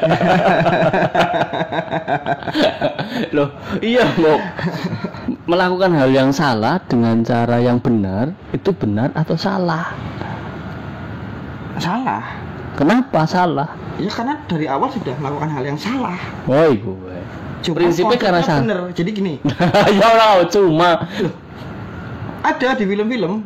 Loh, 3.33 3.49
iya 3.81 4.03
mau 4.19 4.37
melakukan 5.45 5.91
hal 5.93 6.09
yang 6.11 6.29
salah 6.29 6.77
dengan 6.85 7.21
cara 7.25 7.57
yang 7.61 7.81
benar 7.81 8.33
itu 8.51 8.69
benar 8.75 9.09
atau 9.15 9.35
salah? 9.35 9.89
Salah. 11.79 12.23
Kenapa 12.75 13.23
salah? 13.23 13.71
Ya 13.95 14.11
karena 14.11 14.35
dari 14.51 14.67
awal 14.67 14.91
sudah 14.91 15.15
melakukan 15.15 15.47
hal 15.47 15.63
yang 15.63 15.79
salah. 15.79 16.19
Woi 16.43 16.75
gue. 16.75 17.17
Cuma 17.63 17.81
Prinsipnya 17.81 18.19
karena 18.19 18.41
salah. 18.43 18.61
bener. 18.61 18.79
Jadi 18.93 19.09
gini, 19.15 19.33
ya 19.97 20.05
Allah, 20.05 20.45
cuma. 20.51 21.07
Ada 22.45 22.77
di 22.77 22.85
film-film 22.85 23.41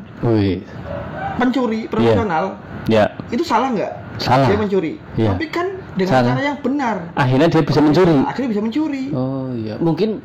pencuri 1.39 1.87
profesional 1.87 2.59
ya. 2.85 3.15
itu 3.31 3.41
salah 3.41 3.71
nggak? 3.71 3.93
Salah. 4.19 4.51
Dia 4.51 4.59
mencuri. 4.59 4.99
Iya. 5.15 5.31
Tapi 5.31 5.45
kan 5.47 5.67
dengan 5.95 6.11
Salah. 6.11 6.27
cara 6.35 6.41
yang 6.43 6.59
benar. 6.59 6.95
Akhirnya 7.15 7.47
dia 7.47 7.63
bisa 7.63 7.79
mencuri. 7.79 8.15
Akhirnya 8.27 8.49
bisa 8.51 8.59
mencuri. 8.59 9.03
Oh 9.15 9.47
iya, 9.55 9.79
mungkin 9.79 10.19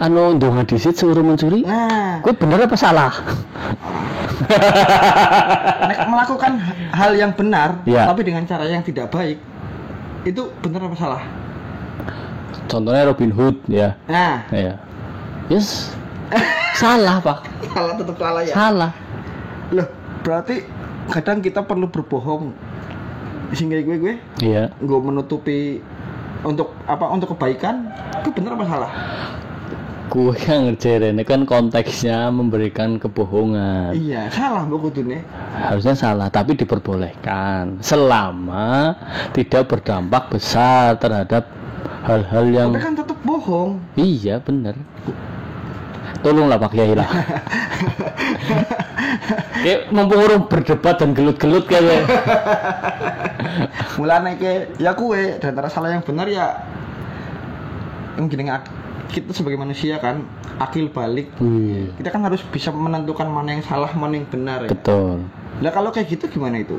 anu 0.00 0.40
ndonga 0.40 0.64
disit 0.64 0.96
suruh 0.96 1.20
mencuri. 1.20 1.60
Nah, 1.60 2.24
Gue 2.24 2.32
bener 2.32 2.64
apa 2.64 2.76
salah? 2.80 3.12
melakukan 6.06 6.52
hal 6.92 7.12
yang 7.12 7.32
benar, 7.32 7.80
Iya. 7.84 8.08
tapi 8.08 8.24
dengan 8.24 8.44
cara 8.44 8.64
yang 8.64 8.80
tidak 8.80 9.08
baik, 9.08 9.36
itu 10.24 10.48
benar 10.64 10.86
apa 10.86 10.96
salah? 10.96 11.22
Contohnya 12.66 13.06
Robin 13.06 13.30
Hood 13.30 13.56
ya. 13.68 13.94
Nah, 14.08 14.44
Ya. 14.50 14.80
Yes. 15.46 15.92
Salah, 16.74 17.16
Pak. 17.18 17.38
salah 17.70 17.94
tetap 17.94 18.16
salah 18.16 18.42
ya. 18.42 18.54
Salah. 18.54 18.92
Loh, 19.70 19.88
berarti 20.20 20.62
kadang 21.08 21.38
kita 21.40 21.62
perlu 21.62 21.86
berbohong. 21.86 22.50
Sehingga 23.50 23.78
gue 23.78 23.96
gue 23.96 24.14
Iya. 24.42 24.74
gue 24.74 24.98
menutupi 24.98 25.78
untuk 26.42 26.74
apa 26.84 27.06
untuk 27.08 27.30
kebaikan 27.32 27.86
itu 28.18 28.28
benar 28.34 28.58
apa 28.58 28.66
salah 28.66 28.92
Gue 30.06 30.34
yang 30.42 30.66
ngerjain 30.66 31.14
ini 31.14 31.22
kan 31.22 31.42
konteksnya 31.42 32.30
memberikan 32.30 32.98
kebohongan. 32.98 33.94
iya 33.94 34.26
salah 34.30 34.62
mbak 34.62 34.82
kudune 34.82 35.22
Harusnya 35.54 35.94
salah, 35.94 36.26
tapi 36.26 36.54
diperbolehkan 36.54 37.78
selama 37.78 38.98
tidak 39.30 39.66
berdampak 39.66 40.26
besar 40.26 40.94
terhadap 40.96 41.46
hal-hal 42.02 42.44
yang 42.46 42.68
tapi 42.70 42.82
kan 42.82 42.94
tetap 42.94 43.18
bohong 43.22 43.78
iya 43.94 44.38
bener. 44.38 44.74
Tolonglah 46.20 46.58
Pak 46.58 46.70
Kiai 46.70 46.94
lah. 46.94 47.08
Kayak 49.62 49.90
mumpung 49.90 50.20
orang 50.20 50.46
berdebat 50.46 50.94
dan 50.96 51.10
gelut-gelut 51.10 51.66
kayaknya. 51.66 52.06
mulane 53.96 54.36
ke 54.36 54.76
ya 54.76 54.92
kue 54.92 55.40
dan 55.40 55.56
antara 55.56 55.66
salah 55.66 55.88
yang 55.88 56.04
benar 56.04 56.28
ya 56.28 56.60
yang 58.14 58.28
gini 58.28 58.46
ak- 58.46 58.68
kita 59.08 59.32
sebagai 59.32 59.56
manusia 59.56 59.96
kan 59.96 60.28
akil 60.60 60.92
balik 60.92 61.32
Wih, 61.40 61.88
kita 61.96 62.12
kan 62.12 62.20
harus 62.22 62.44
bisa 62.44 62.68
menentukan 62.68 63.24
mana 63.24 63.56
yang 63.56 63.64
salah 63.64 63.88
mana 63.96 64.20
yang 64.20 64.28
benar 64.28 64.68
ya 64.68 64.70
betul. 64.70 65.24
Lah 65.64 65.72
kalau 65.72 65.88
kayak 65.88 66.12
gitu 66.12 66.28
gimana 66.28 66.60
itu 66.60 66.76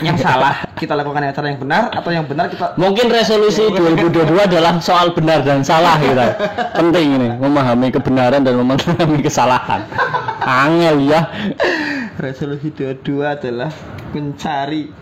yang 0.00 0.16
salah 0.24 0.64
kita 0.80 0.96
lakukan 0.96 1.28
cara 1.28 1.46
yang 1.52 1.60
benar 1.60 1.92
atau 1.92 2.10
yang 2.10 2.24
benar 2.24 2.48
kita 2.48 2.72
Mungkin 2.80 3.12
resolusi 3.12 3.68
2022 3.68 4.32
adalah 4.32 4.80
soal 4.80 5.12
benar 5.12 5.44
dan 5.44 5.60
salah 5.60 6.00
gitu. 6.00 6.24
Penting 6.72 7.06
ini 7.20 7.28
memahami 7.36 7.92
kebenaran 7.92 8.40
dan 8.42 8.56
memahami 8.56 9.20
kesalahan. 9.20 9.84
Angel 10.42 10.96
ya. 11.06 11.20
resolusi 12.18 12.70
dua-dua 12.72 13.34
adalah 13.40 13.72
mencari 14.12 14.92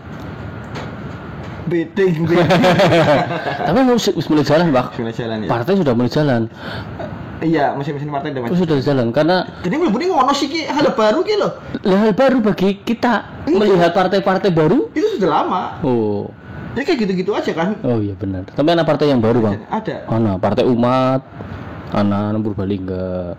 beding 1.69 2.25
Tapi 3.67 3.77
harus 3.85 4.27
mulai 4.27 4.45
jalan, 4.45 4.65
Pak. 4.73 4.85
Gimana 4.97 5.13
jalan 5.13 5.37
ya 5.45 5.49
Partai 5.49 5.73
sudah 5.77 5.93
mulai 5.93 6.11
jalan. 6.11 6.41
Iya 7.41 7.73
mesin-mesin 7.73 8.07
partai 8.07 8.31
udah 8.31 8.41
Itu 8.43 8.53
maju 8.53 8.61
sudah 8.61 8.77
jalan 8.79 9.07
karena 9.09 9.37
jadi 9.61 9.75
belum 9.75 9.93
ini 9.93 10.05
ngono 10.07 10.31
sih 10.31 10.47
Ki. 10.47 10.61
hal 10.63 10.85
baru 10.91 11.19
gitu 11.21 11.37
loh 11.37 11.51
hal 11.81 12.11
baru 12.11 12.37
bagi 12.39 12.79
kita 12.79 13.25
melihat 13.45 13.91
partai-partai 13.91 14.49
baru. 14.49 14.89
itu 14.91 15.17
sudah 15.17 15.41
lama 15.41 15.81
Oh, 15.81 16.29
ya 16.71 16.81
kayak 16.81 17.01
gitu-gitu 17.01 17.33
aja 17.33 17.51
kan 17.51 17.75
oh 17.81 17.97
iya 17.97 18.13
benar. 18.13 18.45
Tapi 18.47 18.67
ada 18.69 18.81
partai 18.81 19.09
yang 19.09 19.19
baru, 19.19 19.41
Bang. 19.41 19.57
ada 19.67 19.95
Ana 20.07 20.37
Partai 20.37 20.63
Umat, 20.63 21.21
ana 21.91 22.31
Purbalingga, 22.37 23.35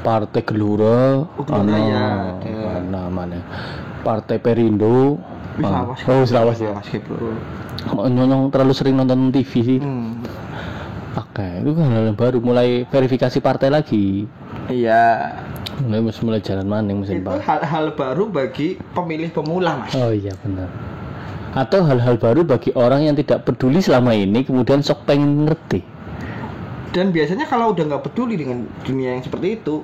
Partai 0.00 0.40
Gelora, 0.40 1.26
Oh, 1.28 1.44
Gelora 1.44 1.66
ana 1.66 1.76
ya, 1.84 2.06
ada. 2.40 2.68
ana 2.78 3.02
mana? 3.06 3.38
Partai 4.00 4.38
Perindo. 4.38 5.20
Wis 5.54 5.66
ana- 5.66 5.84
lawas. 5.84 5.98
Oh, 6.08 6.16
wis 6.22 6.30
ya. 6.58 6.72
Mas 6.72 6.88
Nyonyong 8.08 8.48
terlalu 8.48 8.72
sering 8.72 8.94
nonton 8.94 9.28
TV 9.28 9.52
sih. 9.60 9.78
hmm. 9.82 10.22
Oke, 11.12 11.44
itu 11.60 11.70
kan 11.76 11.92
hal 11.92 12.02
yang 12.08 12.16
baru 12.16 12.40
mulai 12.40 12.88
verifikasi 12.88 13.36
partai 13.44 13.68
lagi. 13.68 14.24
iya 14.72 15.28
Mulai 15.84 16.00
mulai 16.04 16.40
jalan 16.40 16.68
maning 16.68 17.02
mesin 17.02 17.20
itu 17.20 17.32
hal-hal 17.42 17.96
baru 17.96 18.28
bagi 18.28 18.78
pemilih 18.94 19.32
pemula 19.32 19.82
mas 19.82 19.92
Oh 19.92 20.12
iya 20.12 20.32
benar. 20.40 20.68
Atau 21.52 21.84
hal-hal 21.84 22.16
baru 22.16 22.44
bagi 22.48 22.72
orang 22.72 23.04
yang 23.04 23.16
tidak 23.18 23.44
peduli 23.44 23.84
selama 23.84 24.16
ini 24.16 24.40
kemudian 24.40 24.80
sok 24.80 25.04
pengen 25.04 25.44
ngerti. 25.48 25.84
dan 26.92 27.08
biasanya 27.08 27.48
kalau 27.48 27.72
udah 27.72 27.88
nggak 27.88 28.04
peduli 28.04 28.36
dengan 28.36 28.68
dunia 28.84 29.16
yang 29.16 29.24
seperti 29.24 29.56
itu 29.56 29.80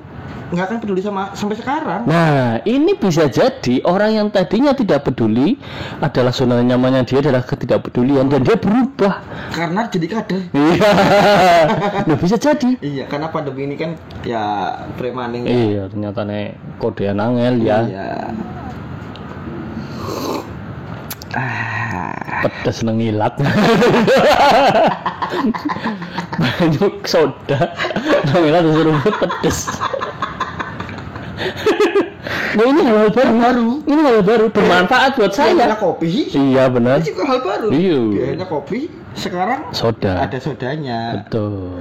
nggak 0.48 0.64
akan 0.64 0.78
peduli 0.80 1.04
sama 1.04 1.28
sampai 1.36 1.60
sekarang 1.60 2.08
Nah, 2.08 2.56
ini 2.64 2.96
bisa 2.96 3.28
jadi 3.28 3.84
orang 3.84 4.16
yang 4.16 4.28
tadinya 4.32 4.72
tidak 4.72 5.04
peduli 5.04 5.60
adalah 6.00 6.32
zona 6.32 6.64
nyamannya 6.64 7.04
dia 7.04 7.20
adalah 7.20 7.44
ketidakpedulian 7.44 8.32
dan 8.32 8.40
dia 8.40 8.56
berubah. 8.56 9.20
karena 9.52 9.84
jadi 9.92 10.06
kader 10.08 10.42
Iya. 10.56 10.92
Nah, 12.08 12.16
bisa 12.16 12.40
jadi. 12.40 12.80
iya 12.80 13.04
karena 13.04 13.28
pandemi 13.28 13.68
ini 13.68 13.76
kan 13.76 13.92
ya 14.24 14.72
premaning 14.96 15.44
Iya, 15.44 15.92
ternyata 15.92 16.24
nek 16.24 16.56
kodean 16.80 17.20
angel 17.20 17.54
ya. 17.60 17.78
Iya. 17.84 18.08
Ah, 21.36 22.40
Pedes 22.40 22.80
nang 22.80 22.96
ilat. 22.96 23.36
Banyak 26.40 27.04
soda. 27.04 27.76
Nang 28.32 28.42
ilat 28.48 28.62
disuruh 28.64 28.96
pedes. 29.20 29.68
Nah 32.48 32.64
ini 32.64 32.80
hal 32.82 33.08
baru, 33.08 33.32
baru. 33.38 33.70
Ini 33.86 34.00
hal 34.02 34.18
baru 34.26 34.46
bermanfaat 34.50 35.16
buat 35.16 35.32
saya 35.32 35.54
saya. 35.54 35.76
kopi 35.78 36.28
Iya 36.28 36.66
benar. 36.68 36.98
itu 37.00 37.14
juga 37.14 37.24
hal 37.30 37.38
baru 37.40 37.66
Iya. 37.70 38.00
biasanya 38.10 38.46
kopi 38.48 38.78
sekarang 39.14 39.60
Soda. 39.70 40.26
ada 40.26 40.38
sodanya 40.38 41.22
Betul. 41.24 41.78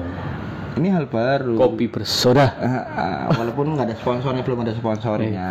ini 0.78 0.88
hal 0.90 1.10
baru 1.10 1.58
Kopi 1.58 1.90
bersoda. 1.90 2.54
Ah, 2.58 2.68
ah, 2.94 3.24
walaupun 3.34 3.74
nggak 3.74 3.90
ada 3.90 3.96
sponsornya 3.98 4.46
belum 4.46 4.62
ada 4.62 4.74
sponsornya 4.78 5.50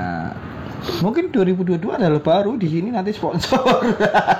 mungkin 1.02 1.34
2022 1.34 1.82
adalah 1.90 2.22
baru 2.22 2.54
di 2.54 2.70
sini 2.70 2.94
nanti 2.94 3.10
sponsor 3.10 3.58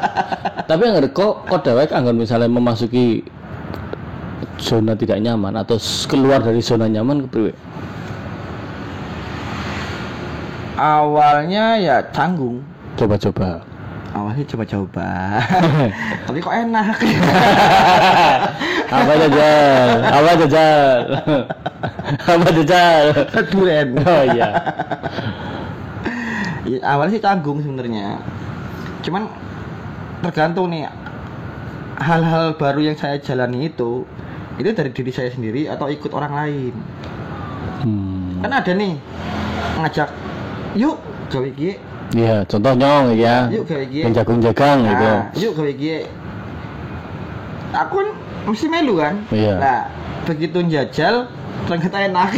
Tapi 0.71 0.83
yang 0.83 0.99
kok 1.11 1.47
kok 1.47 1.63
dewek 1.63 1.91
anggar 1.91 2.15
misalnya 2.15 2.51
memasuki 2.51 3.23
zona 4.59 4.95
tidak 4.99 5.19
nyaman 5.23 5.55
atau 5.55 5.79
keluar 6.07 6.43
dari 6.43 6.59
zona 6.59 6.87
nyaman 6.87 7.27
ke 7.27 7.29
priwe? 7.31 7.53
Awalnya 10.77 11.77
ya 11.77 11.97
canggung 12.11 12.61
Coba-coba. 12.97 13.61
awalnya 14.13 14.45
coba-coba 14.47 15.09
tapi 16.27 16.39
kok 16.39 16.55
enak 16.55 16.97
Apa 18.87 19.13
jajal? 19.19 19.89
Apa 20.07 20.31
jajal? 20.39 20.99
Apa 22.23 22.49
jajal? 22.55 23.05
duren 23.51 23.89
Oh 23.99 24.23
iya. 24.31 24.49
Ya, 26.63 26.79
awalnya 26.85 27.15
sih 27.15 27.23
canggung 27.23 27.59
sebenarnya 27.61 28.23
cuman 29.03 29.31
tergantung 30.19 30.67
nih 30.67 30.87
hal-hal 31.97 32.55
baru 32.55 32.83
yang 32.83 32.97
saya 32.97 33.19
jalani 33.19 33.71
itu 33.71 34.03
itu 34.57 34.71
dari 34.71 34.91
diri 34.91 35.11
saya 35.11 35.31
sendiri 35.31 35.67
atau 35.67 35.87
ikut 35.87 36.11
orang 36.11 36.33
lain 36.33 36.75
Hmm. 37.77 38.41
kan 38.41 38.51
ada 38.51 38.73
nih 38.73 38.97
ngajak 39.79 40.09
yuk 40.77 40.97
gawe 41.27 41.49
gie 41.51 41.75
Iya, 42.15 42.47
contoh 42.47 42.71
nyong 42.73 43.19
ya. 43.19 43.51
yuk 43.51 43.67
gawe 43.67 43.83
gie 43.85 44.07
Yang 44.07 44.15
jagung-jagang 44.23 44.79
gitu. 44.85 45.07
Nah, 45.07 45.23
yuk 45.35 45.53
gawe 45.53 45.73
gie 45.73 45.99
aku 47.73 47.97
mesti 48.47 48.67
melu 48.67 48.95
kan 48.97 49.15
Iya. 49.29 49.55
nah 49.59 49.81
begitu 50.23 50.59
jajal 50.65 51.27
ternyata 51.67 51.99
enak 52.01 52.31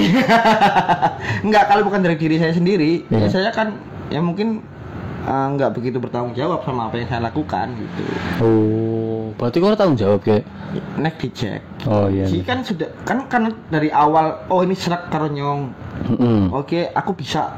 enggak 1.44 1.64
kalau 1.68 1.83
bukan 1.85 2.01
dari 2.01 2.16
diri 2.16 2.37
saya 2.37 2.53
sendiri 2.53 3.05
ya 3.07 3.18
Iya. 3.18 3.29
saya 3.29 3.51
kan 3.51 3.77
ya 4.09 4.18
mungkin 4.18 4.64
nggak 5.29 5.77
begitu 5.77 6.01
bertanggung 6.01 6.33
jawab 6.33 6.64
sama 6.64 6.88
apa 6.88 6.96
yang 6.96 7.07
saya 7.07 7.20
lakukan 7.22 7.77
gitu 7.77 8.03
Oh, 8.40 9.29
berarti 9.37 9.61
kau 9.61 9.77
tanggung 9.77 10.01
jawab 10.01 10.24
kayak. 10.24 10.48
nek 10.96 11.16
dicek 11.16 11.61
Oh 11.85 12.09
iya. 12.09 12.24
Jadi 12.24 12.40
kan 12.42 12.59
sudah 12.61 12.88
kan 13.03 13.24
kan 13.27 13.42
dari 13.68 13.88
awal 13.88 14.40
oh 14.48 14.61
ini 14.61 14.72
serak 14.72 15.09
karo 15.09 15.29
nyong 15.29 15.68
Mm-mm. 16.09 16.48
oke 16.51 16.88
aku 16.90 17.12
bisa 17.14 17.53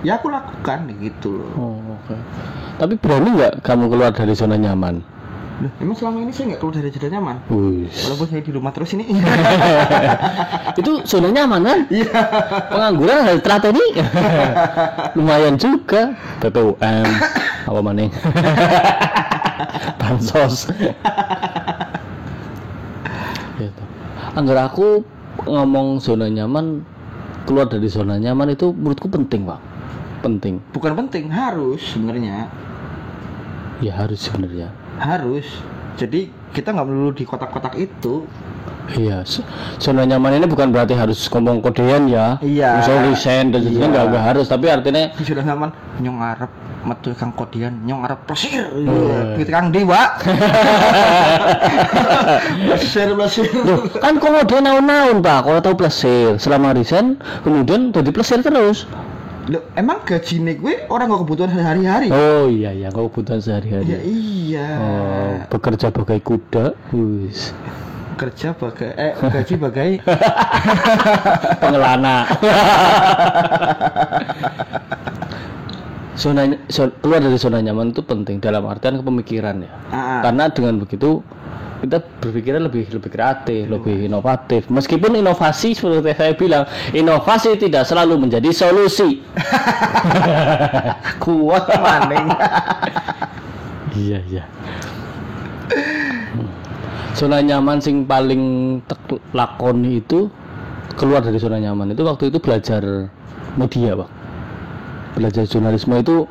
ya 0.00 0.16
aku 0.16 0.30
lakukan 0.30 0.78
gitu 0.98 1.28
loh 1.34 1.50
Oh, 1.54 1.78
oke. 1.98 2.14
Tapi 2.78 2.94
berani 2.94 3.28
nggak 3.34 3.52
kamu 3.60 3.84
keluar 3.88 4.10
dari 4.10 4.30
zona 4.32 4.54
nyaman? 4.54 5.02
Loh, 5.58 5.72
emang 5.82 5.98
selama 5.98 6.22
ini 6.22 6.30
saya 6.30 6.54
nggak 6.54 6.60
keluar 6.62 6.74
dari 6.78 6.86
zona 6.88 7.08
nyaman 7.10 7.36
Wih. 7.50 7.90
walaupun 7.90 8.26
saya 8.30 8.42
di 8.46 8.52
rumah 8.54 8.70
terus 8.70 8.94
ini 8.94 9.10
itu 10.80 10.92
zona 11.02 11.28
nyaman 11.28 11.60
kan? 11.60 11.78
iya 11.90 12.06
Pengangguran 12.70 13.26
hari 13.26 13.40
terakhir 13.42 13.74
ini 13.74 13.86
lumayan 15.18 15.58
juga. 15.58 16.14
BPUM 16.38 16.78
apa 17.66 17.80
maning? 17.82 18.10
Bansos. 19.98 20.70
gitu. 23.58 23.82
Anggar 24.32 24.62
aku 24.62 25.02
ngomong 25.42 25.98
zona 25.98 26.30
nyaman 26.30 26.86
keluar 27.44 27.66
dari 27.66 27.90
zona 27.90 28.14
nyaman 28.14 28.52
itu 28.52 28.70
menurutku 28.70 29.08
penting 29.08 29.42
pak 29.42 29.58
penting. 30.20 30.60
Bukan 30.74 30.92
penting 30.94 31.30
harus 31.30 31.80
sebenarnya. 31.94 32.50
Ya 33.78 33.92
harus 33.94 34.18
sebenarnya. 34.22 34.74
Harus. 34.98 35.46
Jadi 35.98 36.30
kita 36.54 36.74
nggak 36.74 36.86
melulu 36.86 37.10
di 37.14 37.24
kotak-kotak 37.26 37.74
itu. 37.78 38.26
Iya, 38.88 39.20
zona 39.76 40.08
nyaman 40.08 40.40
ini 40.40 40.48
bukan 40.48 40.72
berarti 40.72 40.96
harus 40.96 41.28
ngomong 41.28 41.60
kodean 41.60 42.08
ya. 42.08 42.40
Iya. 42.40 42.80
Misal 42.80 43.04
resign 43.04 43.52
dan 43.52 43.60
sebagainya 43.60 43.84
Iya. 43.84 43.92
nggak 43.92 44.04
nggak 44.08 44.24
harus, 44.32 44.46
tapi 44.48 44.66
artinya 44.72 45.12
sudah 45.20 45.44
nyaman. 45.44 45.70
Nyong 46.00 46.18
arep 46.24 46.52
metu 46.88 47.10
kang 47.12 47.34
kodian 47.36 47.84
nyong 47.84 48.06
arep 48.06 48.24
plesir. 48.24 48.64
Oh. 48.70 49.36
gitu 49.36 49.50
kang 49.50 49.68
dewa. 49.74 50.14
Plesir 52.70 53.12
plesir. 53.12 53.44
Kan 53.98 54.16
dia 54.22 54.58
naun-naun 54.62 55.20
pak, 55.20 55.44
kalau 55.44 55.60
tahu 55.60 55.74
plesir 55.76 56.38
selama 56.40 56.72
resign, 56.72 57.18
kemudian 57.44 57.92
jadi 57.92 58.08
plesir 58.08 58.40
terus. 58.40 58.88
Loh, 59.48 59.64
emang 59.72 60.04
gaji 60.04 60.38
nih 60.38 60.54
gue 60.54 60.74
orang 60.86 61.08
nggak 61.08 61.22
kebutuhan 61.24 61.50
sehari-hari 61.50 62.08
Oh 62.08 62.46
iya 62.46 62.68
iya, 62.70 62.92
kau 62.92 63.08
kebutuhan 63.08 63.40
ya 63.40 63.44
sehari-hari. 63.46 63.96
iya 64.04 64.68
Oh, 64.76 65.32
bekerja 65.48 65.88
bagai 65.88 66.20
kuda, 66.20 66.76
wis 66.90 67.56
kerja 68.14 68.50
bagai 68.52 68.92
eh 68.92 69.14
gaji 69.16 69.54
bagai 69.56 69.90
pengelana. 71.62 72.26
zona, 76.14 76.42
zona 76.66 76.90
keluar 76.98 77.20
dari 77.22 77.38
zona 77.38 77.62
nyaman 77.62 77.94
itu 77.94 78.02
penting 78.02 78.36
dalam 78.38 78.66
artian 78.66 78.98
kepemikiran 78.98 79.62
ya. 79.62 79.70
ah, 79.88 80.20
Karena 80.20 80.50
dengan 80.50 80.76
begitu 80.76 81.22
kita 81.78 82.02
berpikirnya 82.18 82.66
lebih 82.66 82.90
lebih 82.90 83.10
kreatif, 83.10 83.70
lebih 83.70 84.10
inovatif. 84.10 84.66
Meskipun 84.66 85.14
inovasi 85.14 85.78
seperti 85.78 86.10
saya 86.14 86.34
bilang, 86.34 86.64
inovasi 86.90 87.54
tidak 87.54 87.86
selalu 87.86 88.18
menjadi 88.18 88.50
solusi. 88.50 89.22
kuat 91.22 91.66
maning 91.78 92.28
Iya 93.98 94.18
iya. 94.30 94.44
Zona 97.18 97.42
nyaman 97.42 97.82
sing 97.82 98.06
paling 98.06 98.42
lakoni 99.34 99.98
itu 99.98 100.30
keluar 100.94 101.22
dari 101.22 101.38
zona 101.38 101.58
nyaman 101.58 101.94
itu 101.94 102.02
waktu 102.06 102.30
itu 102.30 102.38
belajar 102.38 103.10
media 103.58 103.98
pak. 103.98 104.10
Belajar 105.18 105.42
jurnalisme 105.50 105.98
itu 105.98 106.26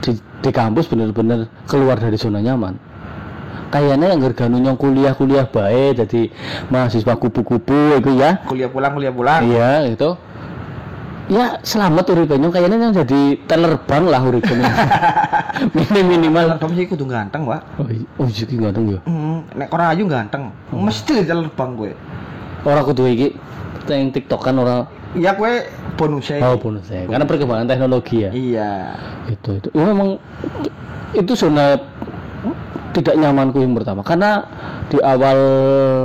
di, 0.00 0.16
di 0.16 0.50
kampus 0.50 0.88
bener-bener 0.88 1.44
keluar 1.68 2.00
dari 2.00 2.16
zona 2.16 2.40
nyaman. 2.40 2.89
Kayaknya 3.70 4.06
yang 4.10 4.20
gerganu 4.20 4.56
nyong 4.58 4.74
kuliah-kuliah 4.74 5.46
baik 5.46 6.02
jadi 6.02 6.26
mahasiswa 6.68 7.14
kupu-kupu 7.14 8.02
itu 8.02 8.10
ya. 8.18 8.42
kuliah 8.44 8.66
pulang 8.66 8.92
kuliah 8.92 9.14
pulang 9.14 9.46
Iya 9.46 9.86
itu. 9.86 10.10
Ya 11.30 11.62
selamat 11.62 12.10
uripe 12.10 12.34
nyong 12.34 12.50
kayaknya 12.50 12.76
yang 12.80 12.94
jadi 12.96 13.38
terbang 13.46 14.10
lah 14.10 14.18
uripe 14.18 14.50
Minim 15.70 16.06
minimal. 16.08 16.58
kamu 16.58 16.74
sih 16.74 16.86
kudu 16.90 17.06
ganteng 17.06 17.46
pak 17.46 17.62
Oh, 17.78 17.86
iya, 17.86 18.02
oh 18.18 18.26
iya 18.26 18.44
ki 18.44 18.56
ganteng 18.58 18.84
ya. 18.90 18.98
Hmm, 19.06 19.46
nek 19.54 19.70
orang 19.70 19.86
ayu 19.94 20.04
ganteng 20.10 20.50
mesti 20.74 21.22
terbang 21.22 21.70
gue 21.78 21.92
Orang 22.66 22.82
kudu 22.82 23.06
iki 23.06 23.28
yang 23.86 24.10
TikTok 24.10 24.42
kan 24.42 24.58
orang 24.58 24.90
ya 25.14 25.30
gue 25.34 25.70
bonusnya 25.94 26.42
oh 26.42 26.58
bonus 26.58 26.90
ya. 26.90 27.06
Karena 27.06 27.22
perkembangan 27.22 27.66
teknologi 27.70 28.26
ya. 28.26 28.30
iya 28.34 28.70
Itu 29.30 29.54
itu. 29.54 29.68
Ya, 29.70 29.86
memang 29.86 30.18
itu 31.14 31.32
zona 31.34 31.78
tidak 32.90 33.14
nyamanku 33.14 33.62
yang 33.62 33.74
pertama. 33.74 34.02
Karena 34.02 34.44
di 34.90 34.98
awal 34.98 35.38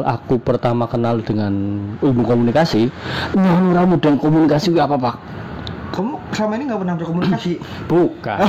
aku 0.06 0.38
pertama 0.38 0.86
kenal 0.86 1.22
dengan 1.26 1.54
ilmu 2.00 2.22
komunikasi 2.22 2.90
nyaman 3.34 3.74
ramu 3.74 3.96
dan 3.98 4.22
komunikasi 4.22 4.74
gue 4.74 4.84
apa 4.84 4.98
pak? 4.98 5.16
Kamu 5.96 6.20
selama 6.36 6.54
ini 6.60 6.64
nggak 6.68 6.80
pernah 6.84 6.96
berkomunikasi 7.00 7.52
bukan. 7.92 8.40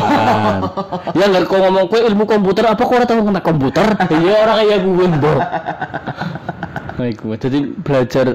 Ya 1.14 1.24
nggak 1.30 1.46
kau 1.46 1.58
ngomong 1.62 1.86
kue 1.88 2.00
ilmu 2.02 2.24
komputer 2.26 2.64
apa 2.66 2.82
kau 2.82 2.98
tahu 2.98 3.22
kena 3.22 3.40
komputer? 3.40 3.86
Iya 4.10 4.32
orang 4.44 4.56
kayak 4.60 4.78
gue 4.84 5.06
mbok. 5.16 5.40
Baik, 6.96 7.16
gue. 7.20 7.36
jadi 7.36 7.58
belajar 7.84 8.26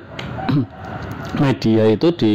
media 1.44 1.84
itu 1.90 2.08
di 2.14 2.34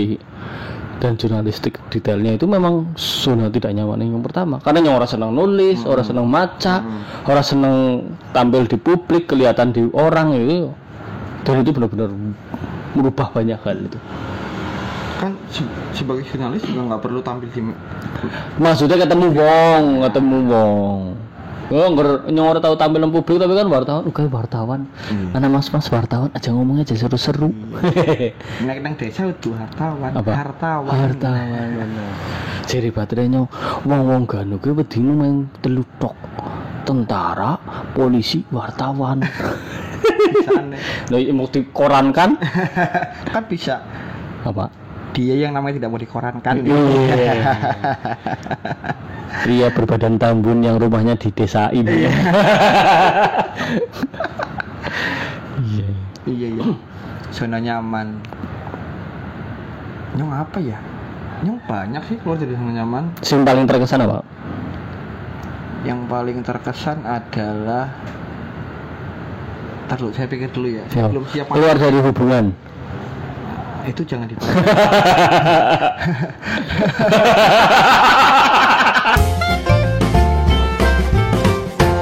dan 0.97 1.13
jurnalistik 1.21 1.77
detailnya 1.93 2.41
itu 2.41 2.49
memang 2.49 2.97
zona 2.97 3.53
tidak 3.53 3.77
nyaman. 3.77 4.01
Yang 4.01 4.25
pertama 4.33 4.57
karena 4.65 4.81
yang 4.81 4.97
orang 4.97 5.11
senang 5.11 5.33
nulis 5.37 5.85
orang 5.85 6.07
senang 6.07 6.27
maca 6.29 6.77
orang 7.29 7.45
senang 7.45 7.77
tampil 8.33 8.65
di 8.65 8.77
publik 8.81 9.29
kelihatan 9.29 9.77
di 9.77 9.85
orang 9.93 10.33
itu 10.37 10.73
dan 11.45 11.63
itu 11.63 11.71
benar-benar 11.71 12.11
merubah 12.97 13.29
banyak 13.31 13.61
hal 13.61 13.77
itu. 13.77 13.99
Kan 15.17 15.33
se- 15.49 15.73
sebagai 15.97 16.29
jurnalis 16.29 16.65
juga 16.65 16.93
nggak 16.93 17.03
perlu 17.05 17.21
tampil 17.25 17.49
di 17.53 17.61
maksudnya 18.61 19.01
ketemu 19.05 19.27
wong 19.33 19.85
ketemu 20.05 20.37
wong 20.49 21.01
Oh, 21.66 21.90
nggak 21.90 22.31
yang 22.31 22.46
orang 22.46 22.62
tahu 22.62 22.79
tampilan 22.79 23.11
publik 23.11 23.42
tapi 23.42 23.59
kan 23.59 23.66
wartawan, 23.66 24.07
oke 24.07 24.22
wartawan, 24.31 24.87
mana 25.35 25.50
mas 25.50 25.66
mas 25.74 25.90
wartawan 25.90 26.31
aja 26.31 26.55
ngomongnya 26.55 26.87
aja 26.87 26.94
seru-seru. 26.94 27.50
naik 28.62 28.87
nang 28.87 28.94
desa 28.94 29.26
itu 29.26 29.50
hartawan 29.50 30.14
Apa? 30.14 30.31
hartawan 30.31 30.87
wartawan 30.87 31.68
bener. 31.74 32.11
Jadi 32.70 32.88
baterainya 32.94 33.50
wong-wong 33.83 34.31
ganu 34.31 34.62
kuwi 34.62 34.79
wedine 34.83 35.11
main 35.11 35.37
telu 35.59 35.83
tok. 35.98 36.14
Tentara, 36.87 37.59
polisi, 37.98 38.46
wartawan. 38.55 39.26
Bisa 40.31 40.62
aneh. 40.62 40.79
Lah 41.11 41.18
iki 41.18 41.35
mau 41.35 41.50
dikoran 41.50 42.14
kan? 42.14 42.38
kan 43.35 43.42
bisa 43.50 43.83
Apa? 44.46 44.70
Dia 45.16 45.48
yang 45.48 45.57
namanya 45.57 45.81
tidak 45.81 45.88
mau 45.88 45.96
dikorankan 45.96 46.61
Iya. 46.61 46.76
Pria 49.46 49.72
berbadan 49.72 50.20
tambun 50.20 50.61
yang 50.61 50.76
rumahnya 50.76 51.16
di 51.16 51.33
desa 51.33 51.72
ini. 51.72 52.05
Iya. 55.57 55.88
iya 56.26 56.48
iya 56.52 56.64
zona 57.33 57.59
nyaman 57.62 58.18
nyong 60.18 60.33
apa 60.33 60.59
ya 60.59 60.79
nyong 61.44 61.61
banyak 61.68 62.02
sih 62.09 62.16
keluar 62.20 62.40
dari 62.40 62.57
zona 62.57 62.72
nyaman 62.83 63.05
Sing 63.22 63.44
paling 63.44 63.68
terkesan 63.68 64.05
apa? 64.05 64.24
yang 65.87 66.02
paling 66.11 66.42
terkesan 66.42 67.07
adalah 67.07 67.87
Ntar 69.87 70.02
dulu, 70.02 70.11
saya 70.18 70.26
pikir 70.26 70.50
dulu 70.50 70.66
ya. 70.66 70.83
Ya. 70.83 70.90
Saya 70.90 71.07
belum 71.14 71.24
siap. 71.31 71.46
Keluar 71.46 71.79
dari 71.79 71.94
hubungan 72.02 72.50
itu 73.87 74.03
jangan 74.03 74.27
dipakai. 74.31 74.57